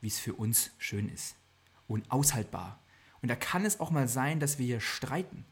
wie 0.01 0.07
es 0.07 0.19
für 0.19 0.33
uns 0.33 0.71
schön 0.77 1.09
ist 1.09 1.35
und 1.88 2.12
aushaltbar. 2.12 2.81
Und 3.21 3.29
da 3.29 3.35
kann 3.35 3.65
es 3.65 3.79
auch 3.79 3.91
mal 3.91 4.07
sein, 4.07 4.39
dass 4.39 4.59
wir 4.59 4.65
hier 4.65 4.81
streiten. 4.81 5.45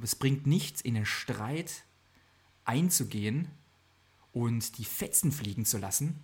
Aber 0.00 0.04
es 0.04 0.16
bringt 0.16 0.46
nichts, 0.46 0.80
in 0.80 0.94
den 0.94 1.04
Streit 1.04 1.84
einzugehen 2.64 3.48
und 4.32 4.78
die 4.78 4.84
Fetzen 4.84 5.30
fliegen 5.30 5.66
zu 5.66 5.76
lassen, 5.76 6.18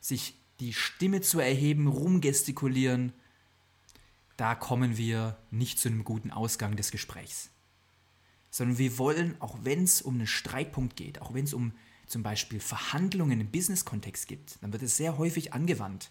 sich 0.00 0.34
die 0.58 0.72
Stimme 0.72 1.20
zu 1.20 1.38
erheben, 1.38 1.86
rumgestikulieren. 1.86 3.12
Da 4.36 4.56
kommen 4.56 4.96
wir 4.96 5.38
nicht 5.50 5.78
zu 5.78 5.88
einem 5.88 6.02
guten 6.02 6.32
Ausgang 6.32 6.76
des 6.76 6.90
Gesprächs 6.90 7.50
sondern 8.56 8.78
wir 8.78 8.96
wollen, 8.96 9.38
auch 9.40 9.58
wenn 9.64 9.84
es 9.84 10.00
um 10.00 10.14
einen 10.14 10.26
Streitpunkt 10.26 10.96
geht, 10.96 11.20
auch 11.20 11.34
wenn 11.34 11.44
es 11.44 11.52
um 11.52 11.72
zum 12.06 12.22
Beispiel 12.22 12.58
Verhandlungen 12.58 13.38
im 13.38 13.50
Business-Kontext 13.50 14.28
gibt, 14.28 14.62
dann 14.62 14.72
wird 14.72 14.82
es 14.82 14.96
sehr 14.96 15.18
häufig 15.18 15.52
angewandt, 15.52 16.10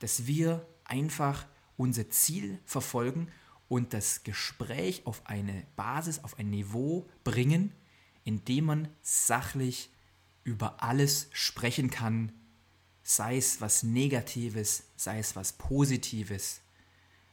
dass 0.00 0.26
wir 0.26 0.68
einfach 0.84 1.46
unser 1.78 2.10
Ziel 2.10 2.58
verfolgen 2.66 3.28
und 3.70 3.94
das 3.94 4.24
Gespräch 4.24 5.06
auf 5.06 5.24
eine 5.26 5.64
Basis, 5.76 6.24
auf 6.24 6.36
ein 6.40 6.50
Niveau 6.50 7.08
bringen, 7.22 7.72
in 8.24 8.44
dem 8.44 8.64
man 8.64 8.88
sachlich 9.00 9.90
über 10.42 10.82
alles 10.82 11.28
sprechen 11.32 11.88
kann, 11.88 12.32
sei 13.04 13.36
es 13.36 13.60
was 13.60 13.84
Negatives, 13.84 14.88
sei 14.96 15.20
es 15.20 15.36
was 15.36 15.52
Positives. 15.52 16.62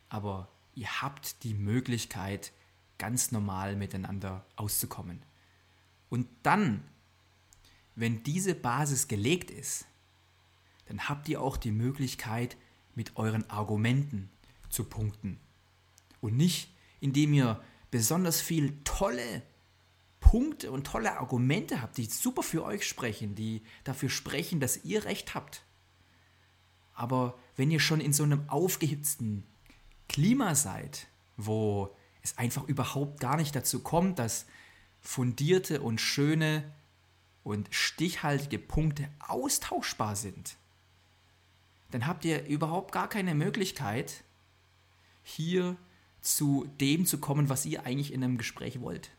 Aber 0.09 0.47
ihr 0.75 1.01
habt 1.01 1.43
die 1.43 1.55
Möglichkeit, 1.55 2.53
ganz 2.99 3.31
normal 3.31 3.75
miteinander 3.75 4.45
auszukommen. 4.57 5.23
Und 6.07 6.27
dann, 6.43 6.83
wenn 7.95 8.21
diese 8.21 8.53
Basis 8.53 9.07
gelegt 9.07 9.49
ist, 9.49 9.87
dann 10.85 11.09
habt 11.09 11.27
ihr 11.29 11.41
auch 11.41 11.57
die 11.57 11.71
Möglichkeit, 11.71 12.57
mit 12.93 13.17
euren 13.17 13.49
Argumenten 13.49 14.29
zu 14.69 14.83
punkten. 14.83 15.39
Und 16.21 16.35
nicht, 16.35 16.73
indem 16.99 17.33
ihr 17.33 17.61
besonders 17.91 18.41
viel 18.41 18.77
tolle 18.83 19.43
Punkte 20.19 20.71
und 20.71 20.85
tolle 20.85 21.17
Argumente 21.17 21.81
habt, 21.81 21.97
die 21.97 22.05
super 22.05 22.43
für 22.43 22.63
euch 22.63 22.85
sprechen, 22.85 23.35
die 23.35 23.61
dafür 23.83 24.09
sprechen, 24.09 24.59
dass 24.59 24.83
ihr 24.83 25.05
recht 25.05 25.35
habt. 25.35 25.63
Aber 26.93 27.37
wenn 27.55 27.71
ihr 27.71 27.79
schon 27.79 28.01
in 28.01 28.11
so 28.11 28.23
einem 28.23 28.49
aufgehitzten 28.49 29.45
Klima 30.09 30.55
seid, 30.55 31.07
wo 31.37 31.95
es 32.23 32.37
einfach 32.37 32.67
überhaupt 32.67 33.19
gar 33.19 33.37
nicht 33.37 33.55
dazu 33.55 33.79
kommt, 33.79 34.19
dass 34.19 34.47
fundierte 34.99 35.81
und 35.81 36.01
schöne 36.01 36.73
und 37.43 37.69
stichhaltige 37.71 38.59
Punkte 38.59 39.07
austauschbar 39.19 40.15
sind, 40.15 40.57
dann 41.91 42.05
habt 42.05 42.25
ihr 42.25 42.45
überhaupt 42.47 42.91
gar 42.91 43.07
keine 43.07 43.35
Möglichkeit, 43.35 44.23
hier 45.23 45.77
zu 46.21 46.67
dem 46.79 47.05
zu 47.05 47.19
kommen, 47.19 47.49
was 47.49 47.65
ihr 47.65 47.85
eigentlich 47.85 48.13
in 48.13 48.23
einem 48.23 48.37
Gespräch 48.37 48.81
wollt. 48.81 49.11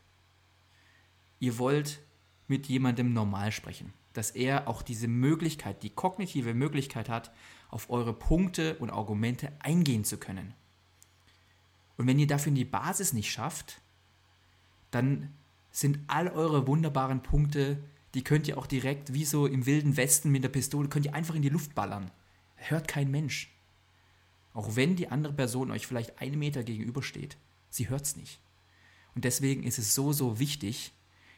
Ihr 1.39 1.57
wollt 1.57 1.99
mit 2.47 2.67
jemandem 2.67 3.13
normal 3.13 3.51
sprechen, 3.51 3.93
dass 4.13 4.31
er 4.31 4.67
auch 4.67 4.81
diese 4.81 5.07
Möglichkeit, 5.07 5.83
die 5.83 5.89
kognitive 5.89 6.53
Möglichkeit 6.53 7.09
hat, 7.09 7.31
auf 7.69 7.89
eure 7.89 8.13
Punkte 8.13 8.75
und 8.77 8.89
Argumente 8.89 9.51
eingehen 9.59 10.03
zu 10.03 10.17
können. 10.17 10.53
Und 11.97 12.07
wenn 12.07 12.19
ihr 12.19 12.27
dafür 12.27 12.51
die 12.51 12.65
Basis 12.65 13.13
nicht 13.13 13.31
schafft, 13.31 13.81
dann 14.91 15.33
sind 15.71 15.99
all 16.07 16.27
eure 16.27 16.65
wunderbaren 16.67 17.21
Punkte, 17.21 17.83
die 18.15 18.23
könnt 18.23 18.47
ihr 18.47 18.57
auch 18.57 18.65
direkt 18.65 19.13
wie 19.13 19.25
so 19.25 19.45
im 19.45 19.65
wilden 19.65 19.97
Westen 19.97 20.31
mit 20.31 20.43
der 20.43 20.49
Pistole, 20.49 20.89
könnt 20.89 21.05
ihr 21.05 21.13
einfach 21.13 21.35
in 21.35 21.41
die 21.41 21.49
Luft 21.49 21.75
ballern. 21.75 22.09
Hört 22.55 22.87
kein 22.87 23.11
Mensch. 23.11 23.53
Auch 24.53 24.75
wenn 24.75 24.95
die 24.95 25.09
andere 25.09 25.33
Person 25.33 25.71
euch 25.71 25.87
vielleicht 25.87 26.19
einen 26.21 26.39
Meter 26.39 26.63
gegenübersteht, 26.63 27.37
sie 27.69 27.89
hört 27.89 28.05
es 28.05 28.15
nicht. 28.15 28.39
Und 29.15 29.25
deswegen 29.25 29.63
ist 29.63 29.79
es 29.79 29.95
so, 29.95 30.13
so 30.13 30.39
wichtig, 30.39 30.91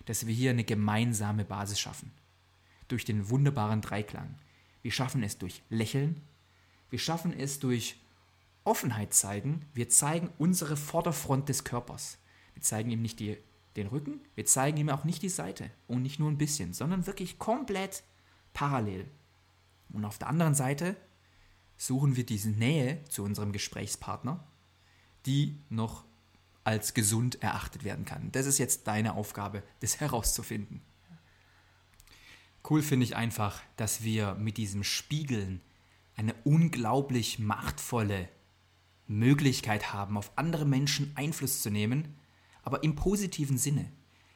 dass 0.06 0.28
wir 0.28 0.34
hier 0.34 0.52
eine 0.52 0.64
gemeinsame 0.64 1.46
Basis 1.46 1.80
schaffen. 1.80 2.12
Durch 2.88 3.06
den 3.06 3.30
wunderbaren 3.30 3.82
Dreiklang. 3.82 4.36
Wir 4.82 4.92
schaffen 4.92 5.24
es 5.24 5.38
durch 5.38 5.62
Lächeln, 5.70 6.22
wir 6.90 7.00
schaffen 7.00 7.38
es 7.38 7.60
durch 7.60 7.98
Offenheit 8.64 9.14
zeigen, 9.14 9.66
wir 9.74 9.90
zeigen 9.90 10.30
unsere 10.38 10.78
Vorderfront 10.78 11.50
des 11.50 11.64
Körpers. 11.64 12.18
Wir 12.54 12.62
zeigen 12.62 12.92
ihm 12.92 13.02
nicht 13.02 13.20
die, 13.20 13.38
den 13.76 13.88
Rücken, 13.88 14.20
wir 14.36 14.46
zeigen 14.46 14.78
ihm 14.78 14.90
auch 14.90 15.04
nicht 15.04 15.22
die 15.22 15.30
Seite 15.30 15.70
und 15.88 16.02
nicht 16.02 16.20
nur 16.20 16.30
ein 16.30 16.38
bisschen, 16.38 16.74
sondern 16.74 17.08
wirklich 17.08 17.40
komplett 17.40 18.04
parallel. 18.54 19.08
Und 19.94 20.06
auf 20.06 20.18
der 20.18 20.28
anderen 20.28 20.56
Seite 20.56 20.96
suchen 21.82 22.16
wir 22.16 22.24
diese 22.24 22.52
Nähe 22.52 23.04
zu 23.10 23.24
unserem 23.24 23.52
Gesprächspartner, 23.52 24.44
die 25.26 25.58
noch 25.70 26.06
als 26.64 26.94
gesund 26.94 27.42
erachtet 27.42 27.84
werden 27.84 28.06
kann. 28.06 28.32
Das 28.32 28.46
ist 28.46 28.60
jetzt 28.60 28.86
deine 28.86 29.16
Aufgabe, 29.16 29.64
das 29.80 30.00
herauszufinden. 30.00 30.82
Cool 32.70 32.84
finde 32.84 33.06
ich 33.06 33.16
einfach, 33.16 33.64
dass 33.78 34.04
wir 34.04 34.36
mit 34.36 34.58
diesem 34.58 34.84
Spiegeln 34.84 35.60
eine 36.16 36.36
unglaublich 36.44 37.40
machtvolle 37.40 38.30
Möglichkeit 39.08 39.92
haben, 39.92 40.18
auf 40.18 40.32
andere 40.36 40.66
Menschen 40.66 41.12
Einfluss 41.16 41.64
zu 41.64 41.72
nehmen, 41.72 42.16
aber 42.62 42.84
im 42.84 42.96
positiven 42.96 43.58
Sinne. 43.58 43.92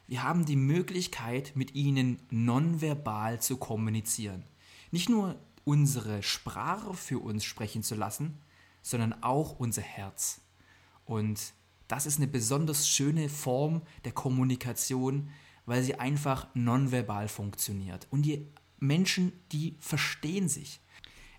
Wir 0.08 0.24
haben 0.24 0.46
die 0.46 0.56
Möglichkeit, 0.56 1.52
mit 1.54 1.76
ihnen 1.76 2.20
nonverbal 2.28 3.40
zu 3.40 3.56
kommunizieren. 3.56 4.44
Nicht 4.90 5.08
nur 5.08 5.38
unsere 5.66 6.22
Sprache 6.22 6.94
für 6.94 7.18
uns 7.18 7.44
sprechen 7.44 7.82
zu 7.82 7.96
lassen, 7.96 8.38
sondern 8.82 9.22
auch 9.24 9.58
unser 9.58 9.82
Herz. 9.82 10.40
Und 11.04 11.52
das 11.88 12.06
ist 12.06 12.18
eine 12.18 12.28
besonders 12.28 12.88
schöne 12.88 13.28
Form 13.28 13.82
der 14.04 14.12
Kommunikation, 14.12 15.28
weil 15.66 15.82
sie 15.82 15.96
einfach 15.96 16.46
nonverbal 16.54 17.26
funktioniert. 17.26 18.06
Und 18.10 18.22
die 18.22 18.46
Menschen, 18.78 19.32
die 19.50 19.76
verstehen 19.80 20.48
sich. 20.48 20.80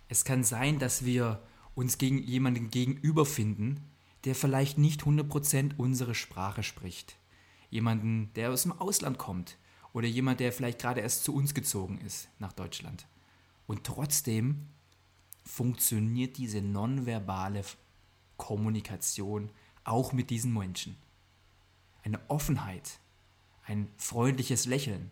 Es 0.09 0.25
kann 0.25 0.43
sein, 0.43 0.77
dass 0.77 1.05
wir 1.05 1.41
uns 1.73 1.97
gegen 1.97 2.21
jemanden 2.21 2.69
gegenüber 2.69 3.25
finden, 3.25 3.89
der 4.25 4.35
vielleicht 4.35 4.77
nicht 4.77 5.03
100% 5.03 5.75
unsere 5.77 6.15
Sprache 6.15 6.63
spricht. 6.63 7.15
Jemanden, 7.69 8.31
der 8.35 8.51
aus 8.51 8.63
dem 8.63 8.73
Ausland 8.73 9.17
kommt 9.17 9.57
oder 9.93 10.07
jemand, 10.07 10.41
der 10.41 10.51
vielleicht 10.51 10.79
gerade 10.79 10.99
erst 10.99 11.23
zu 11.23 11.33
uns 11.33 11.53
gezogen 11.53 11.99
ist 11.99 12.27
nach 12.39 12.51
Deutschland. 12.51 13.07
Und 13.67 13.83
trotzdem 13.83 14.67
funktioniert 15.45 16.37
diese 16.37 16.61
nonverbale 16.61 17.63
Kommunikation 18.37 19.51
auch 19.83 20.13
mit 20.13 20.29
diesen 20.29 20.53
Menschen. 20.53 20.97
Eine 22.03 22.19
Offenheit, 22.29 22.99
ein 23.65 23.87
freundliches 23.97 24.65
Lächeln, 24.65 25.11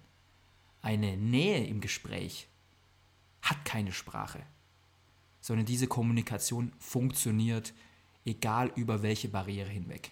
eine 0.82 1.18
Nähe 1.18 1.66
im 1.66 1.82
Gespräch 1.82 2.48
hat 3.42 3.64
keine 3.66 3.92
Sprache 3.92 4.44
sondern 5.46 5.68
diese 5.68 5.86
Kommunikation 5.86 6.72
funktioniert, 6.80 7.76
egal 8.26 8.72
über 8.76 9.04
welche 9.04 9.28
Barriere 9.28 9.70
hinweg. 9.70 10.12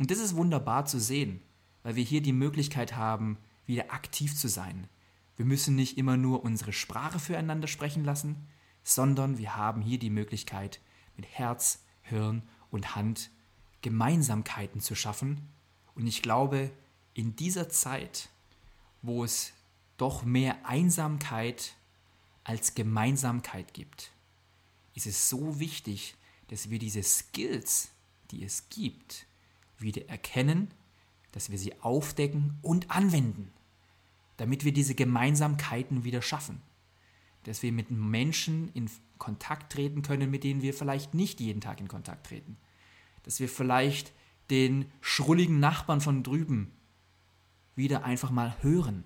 Und 0.00 0.10
das 0.10 0.18
ist 0.18 0.34
wunderbar 0.34 0.86
zu 0.86 0.98
sehen, 0.98 1.40
weil 1.84 1.94
wir 1.94 2.02
hier 2.02 2.20
die 2.20 2.32
Möglichkeit 2.32 2.96
haben, 2.96 3.38
wieder 3.64 3.92
aktiv 3.92 4.36
zu 4.36 4.48
sein. 4.48 4.88
Wir 5.36 5.44
müssen 5.44 5.74
nicht 5.74 5.98
immer 5.98 6.16
nur 6.16 6.44
unsere 6.44 6.72
Sprache 6.72 7.18
füreinander 7.18 7.68
sprechen 7.68 8.04
lassen, 8.04 8.48
sondern 8.84 9.38
wir 9.38 9.56
haben 9.56 9.82
hier 9.82 9.98
die 9.98 10.10
Möglichkeit, 10.10 10.80
mit 11.16 11.26
Herz, 11.26 11.82
Hirn 12.02 12.42
und 12.70 12.94
Hand 12.94 13.30
Gemeinsamkeiten 13.82 14.80
zu 14.80 14.94
schaffen. 14.94 15.48
Und 15.94 16.06
ich 16.06 16.22
glaube, 16.22 16.70
in 17.14 17.36
dieser 17.36 17.68
Zeit, 17.68 18.28
wo 19.02 19.24
es 19.24 19.52
doch 19.96 20.24
mehr 20.24 20.66
Einsamkeit 20.66 21.74
als 22.44 22.74
Gemeinsamkeit 22.74 23.74
gibt, 23.74 24.10
ist 24.94 25.06
es 25.06 25.28
so 25.28 25.58
wichtig, 25.58 26.14
dass 26.48 26.70
wir 26.70 26.78
diese 26.78 27.02
Skills, 27.02 27.90
die 28.30 28.44
es 28.44 28.68
gibt, 28.68 29.26
wieder 29.78 30.08
erkennen, 30.08 30.68
dass 31.32 31.50
wir 31.50 31.58
sie 31.58 31.80
aufdecken 31.80 32.58
und 32.62 32.90
anwenden, 32.90 33.52
damit 34.42 34.64
wir 34.64 34.72
diese 34.72 34.96
Gemeinsamkeiten 34.96 36.02
wieder 36.02 36.20
schaffen. 36.20 36.60
Dass 37.44 37.62
wir 37.62 37.70
mit 37.70 37.92
Menschen 37.92 38.72
in 38.74 38.90
Kontakt 39.16 39.70
treten 39.70 40.02
können, 40.02 40.32
mit 40.32 40.42
denen 40.42 40.62
wir 40.62 40.74
vielleicht 40.74 41.14
nicht 41.14 41.38
jeden 41.38 41.60
Tag 41.60 41.78
in 41.78 41.86
Kontakt 41.86 42.26
treten. 42.26 42.56
Dass 43.22 43.38
wir 43.38 43.48
vielleicht 43.48 44.12
den 44.50 44.90
schrulligen 45.00 45.60
Nachbarn 45.60 46.00
von 46.00 46.24
drüben 46.24 46.72
wieder 47.76 48.02
einfach 48.02 48.32
mal 48.32 48.56
hören. 48.62 49.04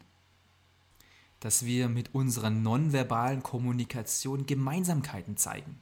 Dass 1.41 1.67
wir 1.67 1.91
mit 1.91 2.15
unserer 2.15 2.49
nonverbalen 2.49 3.43
Kommunikation 3.43 4.47
Gemeinsamkeiten 4.47 5.37
zeigen. 5.37 5.79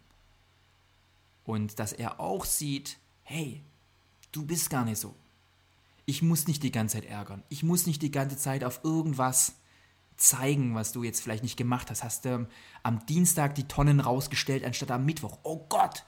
Und 1.45 1.79
dass 1.79 1.93
er 1.93 2.19
auch 2.19 2.45
sieht, 2.45 2.99
hey, 3.23 3.63
du 4.33 4.45
bist 4.45 4.69
gar 4.69 4.85
nicht 4.85 4.99
so. 4.99 5.15
Ich 6.07 6.23
muss 6.23 6.47
nicht 6.47 6.63
die 6.63 6.73
ganze 6.73 6.97
Zeit 6.97 7.07
ärgern. 7.07 7.43
Ich 7.49 7.63
muss 7.63 7.87
nicht 7.87 8.03
die 8.03 8.11
ganze 8.11 8.37
Zeit 8.37 8.65
auf 8.65 8.81
irgendwas 8.85 9.55
zeigen, 10.17 10.75
was 10.75 10.93
du 10.93 11.03
jetzt 11.03 11.21
vielleicht 11.21 11.43
nicht 11.43 11.57
gemacht 11.57 11.91
hast. 11.91 12.05
Hast 12.05 12.25
du 12.25 12.47
am 12.83 13.07
Dienstag 13.07 13.55
die 13.55 13.69
Tonnen 13.69 14.01
rausgestellt 14.01 14.65
anstatt 14.65 14.91
am 14.91 15.05
Mittwoch. 15.05 15.39
Oh 15.43 15.65
Gott! 15.69 16.05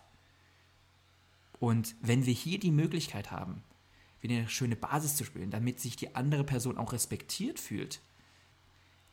Und 1.59 1.97
wenn 2.03 2.27
wir 2.27 2.35
hier 2.35 2.61
die 2.61 2.71
Möglichkeit 2.71 3.31
haben, 3.31 3.63
wieder 4.21 4.37
eine 4.37 4.49
schöne 4.49 4.77
Basis 4.77 5.17
zu 5.17 5.25
spielen, 5.25 5.51
damit 5.51 5.81
sich 5.81 5.97
die 5.97 6.15
andere 6.15 6.45
Person 6.45 6.79
auch 6.79 6.93
respektiert 6.93 7.59
fühlt, 7.59 8.01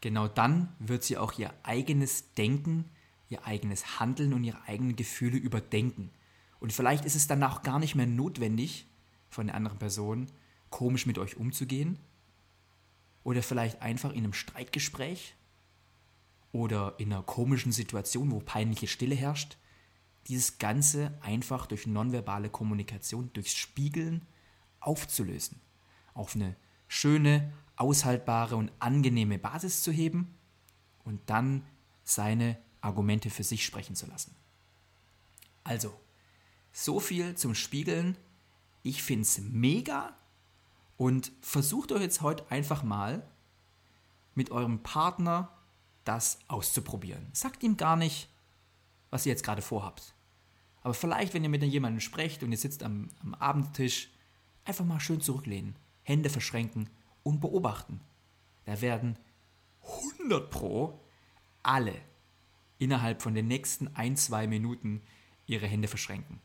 genau 0.01 0.27
dann 0.27 0.73
wird 0.79 1.03
sie 1.03 1.17
auch 1.17 1.37
ihr 1.39 1.53
eigenes 1.63 2.33
Denken, 2.33 2.85
ihr 3.29 3.45
eigenes 3.45 3.99
Handeln 3.99 4.33
und 4.33 4.43
ihre 4.43 4.61
eigenen 4.67 4.95
Gefühle 4.95 5.37
überdenken. 5.37 6.09
Und 6.59 6.73
vielleicht 6.73 7.05
ist 7.05 7.15
es 7.15 7.27
dann 7.27 7.43
auch 7.43 7.63
gar 7.63 7.79
nicht 7.79 7.95
mehr 7.95 8.07
notwendig 8.07 8.87
von 9.29 9.47
der 9.47 9.55
anderen 9.55 9.79
Person, 9.79 10.27
komisch 10.73 11.05
mit 11.05 11.19
euch 11.19 11.37
umzugehen. 11.37 11.99
Oder 13.23 13.43
vielleicht 13.43 13.81
einfach 13.83 14.11
in 14.11 14.23
einem 14.23 14.33
Streitgespräch 14.33 15.35
oder 16.51 16.95
in 16.97 17.13
einer 17.13 17.21
komischen 17.21 17.71
Situation, 17.71 18.31
wo 18.31 18.39
peinliche 18.39 18.87
Stille 18.87 19.13
herrscht, 19.13 19.57
dieses 20.27 20.57
Ganze 20.57 21.17
einfach 21.21 21.67
durch 21.67 21.85
nonverbale 21.85 22.49
Kommunikation, 22.49 23.29
durchs 23.33 23.53
Spiegeln 23.53 24.25
aufzulösen. 24.79 25.61
Auf 26.15 26.35
eine 26.35 26.55
schöne, 26.87 27.53
aushaltbare 27.75 28.55
und 28.55 28.71
angenehme 28.79 29.37
Basis 29.37 29.83
zu 29.83 29.91
heben 29.91 30.35
und 31.03 31.21
dann 31.27 31.67
seine 32.03 32.57
Argumente 32.81 33.29
für 33.29 33.43
sich 33.43 33.63
sprechen 33.63 33.95
zu 33.95 34.07
lassen. 34.07 34.35
Also, 35.63 35.93
so 36.71 36.99
viel 36.99 37.35
zum 37.35 37.53
Spiegeln. 37.53 38.17
Ich 38.81 39.03
finde 39.03 39.21
es 39.21 39.37
mega 39.39 40.17
und 40.97 41.31
versucht 41.41 41.91
euch 41.91 42.01
jetzt 42.01 42.21
heute 42.21 42.49
einfach 42.51 42.83
mal 42.83 43.27
mit 44.35 44.51
eurem 44.51 44.81
Partner 44.83 45.49
das 46.03 46.39
auszuprobieren. 46.47 47.27
Sagt 47.33 47.63
ihm 47.63 47.77
gar 47.77 47.95
nicht, 47.95 48.29
was 49.09 49.25
ihr 49.25 49.31
jetzt 49.31 49.43
gerade 49.43 49.61
vorhabt. 49.61 50.13
Aber 50.81 50.93
vielleicht, 50.93 51.33
wenn 51.33 51.43
ihr 51.43 51.49
mit 51.49 51.63
jemandem 51.63 52.01
sprecht 52.01 52.43
und 52.43 52.51
ihr 52.51 52.57
sitzt 52.57 52.83
am, 52.83 53.09
am 53.21 53.33
Abendtisch, 53.35 54.09
einfach 54.65 54.85
mal 54.85 54.99
schön 54.99 55.21
zurücklehnen, 55.21 55.75
Hände 56.03 56.29
verschränken 56.29 56.89
und 57.23 57.39
beobachten. 57.39 58.01
Da 58.65 58.81
werden 58.81 59.17
100 60.19 60.49
Pro 60.49 60.99
alle 61.61 61.95
innerhalb 62.79 63.21
von 63.21 63.33
den 63.33 63.47
nächsten 63.47 63.95
ein, 63.95 64.17
zwei 64.17 64.47
Minuten 64.47 65.01
ihre 65.45 65.67
Hände 65.67 65.87
verschränken. 65.87 66.41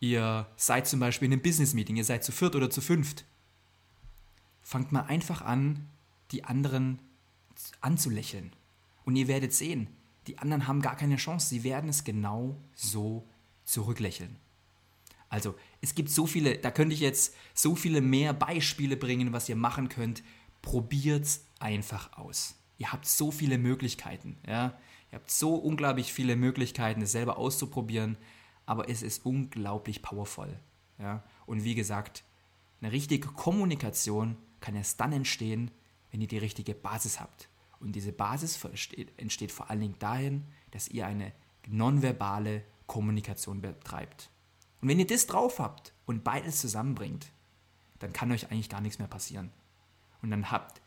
Ihr 0.00 0.46
seid 0.56 0.88
zum 0.88 0.98
Beispiel 0.98 1.26
in 1.26 1.34
einem 1.34 1.42
Business-Meeting, 1.42 1.96
ihr 1.96 2.04
seid 2.04 2.24
zu 2.24 2.32
viert 2.32 2.56
oder 2.56 2.70
zu 2.70 2.80
fünft. 2.80 3.24
Fangt 4.62 4.92
mal 4.92 5.02
einfach 5.02 5.42
an, 5.42 5.88
die 6.32 6.44
anderen 6.44 7.00
anzulächeln. 7.82 8.52
Und 9.04 9.16
ihr 9.16 9.28
werdet 9.28 9.52
sehen, 9.52 9.88
die 10.26 10.38
anderen 10.38 10.66
haben 10.66 10.80
gar 10.80 10.96
keine 10.96 11.16
Chance. 11.16 11.48
Sie 11.48 11.64
werden 11.64 11.90
es 11.90 12.04
genau 12.04 12.56
so 12.74 13.26
zurücklächeln. 13.64 14.36
Also, 15.28 15.54
es 15.80 15.94
gibt 15.94 16.10
so 16.10 16.26
viele, 16.26 16.58
da 16.58 16.70
könnte 16.70 16.94
ich 16.94 17.00
jetzt 17.00 17.34
so 17.54 17.74
viele 17.74 18.00
mehr 18.00 18.32
Beispiele 18.32 18.96
bringen, 18.96 19.32
was 19.32 19.48
ihr 19.48 19.56
machen 19.56 19.88
könnt. 19.88 20.22
Probiert's 20.62 21.44
einfach 21.60 22.16
aus. 22.16 22.56
Ihr 22.78 22.92
habt 22.92 23.06
so 23.06 23.30
viele 23.30 23.58
Möglichkeiten, 23.58 24.38
ja. 24.46 24.78
Ihr 25.12 25.18
habt 25.18 25.30
so 25.30 25.54
unglaublich 25.56 26.12
viele 26.12 26.36
Möglichkeiten, 26.36 27.02
es 27.02 27.12
selber 27.12 27.36
auszuprobieren, 27.36 28.16
aber 28.70 28.88
es 28.88 29.02
ist 29.02 29.26
unglaublich 29.26 30.00
powerful, 30.00 30.56
ja. 30.96 31.24
Und 31.44 31.64
wie 31.64 31.74
gesagt, 31.74 32.22
eine 32.80 32.92
richtige 32.92 33.26
Kommunikation 33.26 34.36
kann 34.60 34.76
erst 34.76 35.00
dann 35.00 35.12
entstehen, 35.12 35.72
wenn 36.12 36.20
ihr 36.20 36.28
die 36.28 36.38
richtige 36.38 36.76
Basis 36.76 37.18
habt. 37.18 37.48
Und 37.80 37.96
diese 37.96 38.12
Basis 38.12 38.60
entsteht 39.16 39.50
vor 39.50 39.70
allen 39.70 39.80
Dingen 39.80 39.98
dahin, 39.98 40.46
dass 40.70 40.86
ihr 40.86 41.04
eine 41.04 41.32
nonverbale 41.66 42.62
Kommunikation 42.86 43.60
betreibt. 43.60 44.30
Und 44.80 44.86
wenn 44.88 45.00
ihr 45.00 45.06
das 45.08 45.26
drauf 45.26 45.58
habt 45.58 45.92
und 46.06 46.22
beides 46.22 46.60
zusammenbringt, 46.60 47.26
dann 47.98 48.12
kann 48.12 48.30
euch 48.30 48.52
eigentlich 48.52 48.68
gar 48.68 48.80
nichts 48.80 49.00
mehr 49.00 49.08
passieren. 49.08 49.50
Und 50.22 50.30
dann 50.30 50.52
habt 50.52 50.80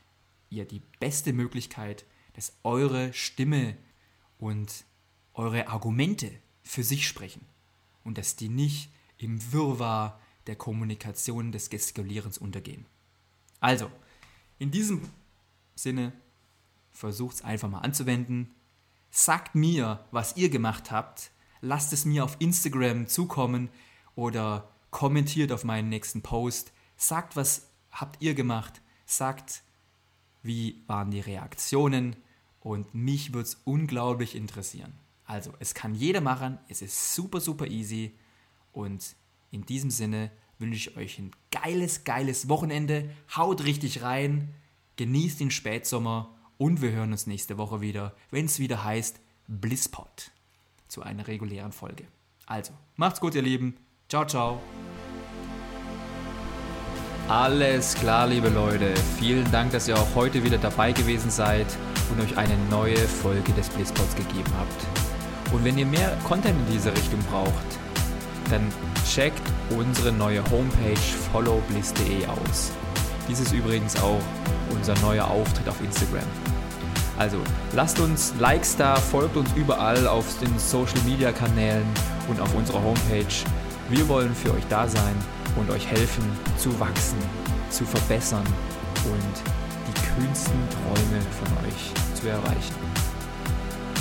ihr 0.49 0.63
die 0.63 0.83
beste 1.01 1.33
Möglichkeit, 1.33 2.05
dass 2.31 2.55
eure 2.63 3.11
Stimme 3.11 3.75
und 4.37 4.85
eure 5.33 5.67
Argumente 5.67 6.31
für 6.61 6.83
sich 6.85 7.05
sprechen 7.05 7.45
und 8.03 8.17
dass 8.17 8.35
die 8.35 8.49
nicht 8.49 8.89
im 9.17 9.51
Wirrwarr 9.51 10.19
der 10.47 10.55
Kommunikation 10.55 11.51
des 11.51 11.69
Gestikulierens 11.69 12.37
untergehen. 12.37 12.85
Also, 13.59 13.89
in 14.59 14.71
diesem 14.71 15.01
Sinne 15.75 16.13
Versucht 16.93 17.37
es 17.37 17.41
einfach 17.41 17.69
mal 17.69 17.79
anzuwenden. 17.79 18.53
Sagt 19.09 19.55
mir, 19.55 20.05
was 20.11 20.37
ihr 20.37 20.49
gemacht 20.49 20.91
habt. 20.91 21.31
Lasst 21.59 21.91
es 21.91 22.05
mir 22.05 22.23
auf 22.23 22.37
Instagram 22.39 23.07
zukommen 23.07 23.69
oder 24.15 24.69
kommentiert 24.91 25.51
auf 25.51 25.63
meinen 25.63 25.89
nächsten 25.89 26.21
Post. 26.21 26.71
Sagt, 26.95 27.35
was 27.35 27.67
habt 27.91 28.21
ihr 28.21 28.35
gemacht. 28.35 28.81
Sagt, 29.05 29.63
wie 30.43 30.83
waren 30.87 31.09
die 31.09 31.19
Reaktionen. 31.19 32.15
Und 32.59 32.93
mich 32.93 33.33
würde 33.33 33.47
es 33.49 33.61
unglaublich 33.65 34.35
interessieren. 34.35 34.93
Also, 35.25 35.53
es 35.59 35.73
kann 35.73 35.95
jeder 35.95 36.21
machen. 36.21 36.59
Es 36.67 36.81
ist 36.81 37.15
super, 37.15 37.39
super 37.39 37.67
easy. 37.67 38.13
Und 38.71 39.15
in 39.51 39.65
diesem 39.65 39.91
Sinne 39.91 40.31
wünsche 40.59 40.89
ich 40.89 40.97
euch 40.97 41.19
ein 41.19 41.31
geiles, 41.51 42.03
geiles 42.03 42.49
Wochenende. 42.49 43.09
Haut 43.35 43.63
richtig 43.63 44.01
rein. 44.01 44.53
Genießt 44.95 45.39
den 45.39 45.51
Spätsommer 45.51 46.33
und 46.57 46.81
wir 46.81 46.91
hören 46.91 47.11
uns 47.11 47.27
nächste 47.27 47.57
Woche 47.57 47.81
wieder, 47.81 48.15
wenn 48.29 48.45
es 48.45 48.59
wieder 48.59 48.83
heißt 48.83 49.19
Blisspot 49.47 50.31
zu 50.87 51.01
einer 51.01 51.27
regulären 51.27 51.71
Folge. 51.71 52.05
Also, 52.45 52.73
macht's 52.95 53.19
gut, 53.19 53.35
ihr 53.35 53.41
Lieben. 53.41 53.75
Ciao, 54.07 54.25
ciao. 54.25 54.61
Alles 57.27 57.95
klar, 57.95 58.27
liebe 58.27 58.49
Leute. 58.49 58.93
Vielen 59.17 59.49
Dank, 59.51 59.71
dass 59.71 59.87
ihr 59.87 59.97
auch 59.97 60.15
heute 60.15 60.43
wieder 60.43 60.57
dabei 60.57 60.91
gewesen 60.91 61.31
seid 61.31 61.67
und 62.11 62.21
euch 62.21 62.37
eine 62.37 62.57
neue 62.69 62.97
Folge 62.97 63.53
des 63.53 63.69
Blisspods 63.69 64.13
gegeben 64.15 64.51
habt. 64.57 65.12
Und 65.53 65.63
wenn 65.63 65.77
ihr 65.77 65.85
mehr 65.85 66.17
Content 66.27 66.55
in 66.67 66.73
diese 66.73 66.91
Richtung 66.91 67.19
braucht, 67.31 67.53
dann 68.49 68.67
checkt 69.07 69.41
unsere 69.69 70.11
neue 70.11 70.43
Homepage 70.51 70.99
followbliss.de 71.31 72.25
aus. 72.25 72.71
Dies 73.29 73.39
ist 73.39 73.53
übrigens 73.53 73.95
auch 74.01 74.19
unser 74.71 74.99
neuer 74.99 75.25
Auftritt 75.25 75.69
auf 75.69 75.79
Instagram. 75.81 76.27
Also 77.17 77.37
lasst 77.73 77.99
uns 77.99 78.33
Likes 78.39 78.75
da, 78.75 78.95
folgt 78.95 79.37
uns 79.37 79.49
überall 79.55 80.07
auf 80.07 80.25
den 80.39 80.57
Social 80.57 80.99
Media 81.05 81.31
Kanälen 81.31 81.85
und 82.27 82.41
auf 82.41 82.53
unserer 82.55 82.81
Homepage. 82.81 83.33
Wir 83.89 84.07
wollen 84.09 84.33
für 84.33 84.53
euch 84.53 84.63
da 84.69 84.87
sein 84.87 85.15
und 85.55 85.69
euch 85.69 85.85
helfen 85.87 86.23
zu 86.57 86.77
wachsen, 86.79 87.17
zu 87.69 87.85
verbessern 87.85 88.45
und 89.05 89.43
die 89.87 90.21
kühnsten 90.21 90.59
Träume 90.69 91.21
von 91.39 91.67
euch 91.67 92.19
zu 92.19 92.27
erreichen. 92.27 92.92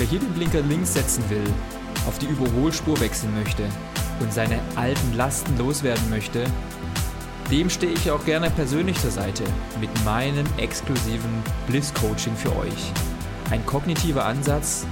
Wer 0.03 0.09
hier 0.09 0.19
den 0.19 0.33
Blinker 0.33 0.59
links 0.59 0.95
setzen 0.95 1.23
will, 1.29 1.45
auf 2.05 2.19
die 2.19 2.25
Überholspur 2.25 2.99
wechseln 2.99 3.33
möchte 3.35 3.63
und 4.19 4.33
seine 4.33 4.59
alten 4.75 5.13
Lasten 5.15 5.57
loswerden 5.57 6.09
möchte, 6.09 6.43
dem 7.49 7.69
stehe 7.69 7.93
ich 7.93 8.11
auch 8.11 8.25
gerne 8.25 8.49
persönlich 8.49 8.99
zur 8.99 9.11
Seite 9.11 9.45
mit 9.79 9.89
meinem 10.03 10.45
exklusiven 10.57 11.31
Bliss-Coaching 11.67 12.35
für 12.35 12.53
euch. 12.57 12.91
Ein 13.49 13.65
kognitiver 13.65 14.25
Ansatz, 14.25 14.85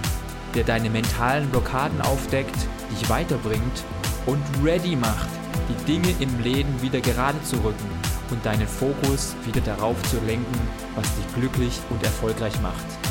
der 0.55 0.63
deine 0.63 0.89
mentalen 0.89 1.49
Blockaden 1.49 1.99
aufdeckt, 1.99 2.55
dich 2.89 3.09
weiterbringt 3.09 3.83
und 4.27 4.41
ready 4.63 4.95
macht, 4.95 5.27
die 5.67 5.91
Dinge 5.91 6.15
im 6.21 6.39
Leben 6.39 6.81
wieder 6.81 7.01
gerade 7.01 7.43
zu 7.43 7.57
rücken 7.57 7.89
und 8.29 8.45
deinen 8.45 8.65
Fokus 8.65 9.35
wieder 9.43 9.59
darauf 9.59 10.01
zu 10.03 10.21
lenken, 10.25 10.57
was 10.95 11.13
dich 11.17 11.35
glücklich 11.35 11.81
und 11.89 12.01
erfolgreich 12.01 12.57
macht. 12.61 13.10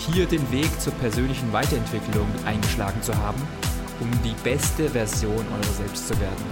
hier 0.00 0.26
den 0.26 0.50
Weg 0.50 0.80
zur 0.80 0.92
persönlichen 0.94 1.52
Weiterentwicklung 1.52 2.26
eingeschlagen 2.46 3.02
zu 3.02 3.16
haben, 3.16 3.40
um 4.00 4.10
die 4.22 4.34
beste 4.42 4.88
Version 4.88 5.44
eurer 5.52 5.74
selbst 5.76 6.08
zu 6.08 6.18
werden. 6.18 6.44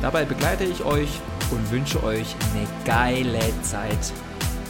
Dabei 0.00 0.24
begleite 0.24 0.64
ich 0.64 0.84
euch 0.84 1.20
und 1.50 1.70
wünsche 1.70 2.02
euch 2.04 2.36
eine 2.54 2.66
geile 2.84 3.40
Zeit. 3.62 4.12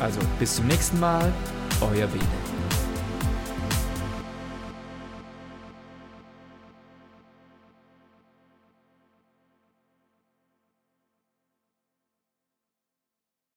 Also 0.00 0.20
bis 0.38 0.56
zum 0.56 0.66
nächsten 0.66 0.98
Mal, 0.98 1.32
euer 1.80 2.06
Bene. 2.06 2.47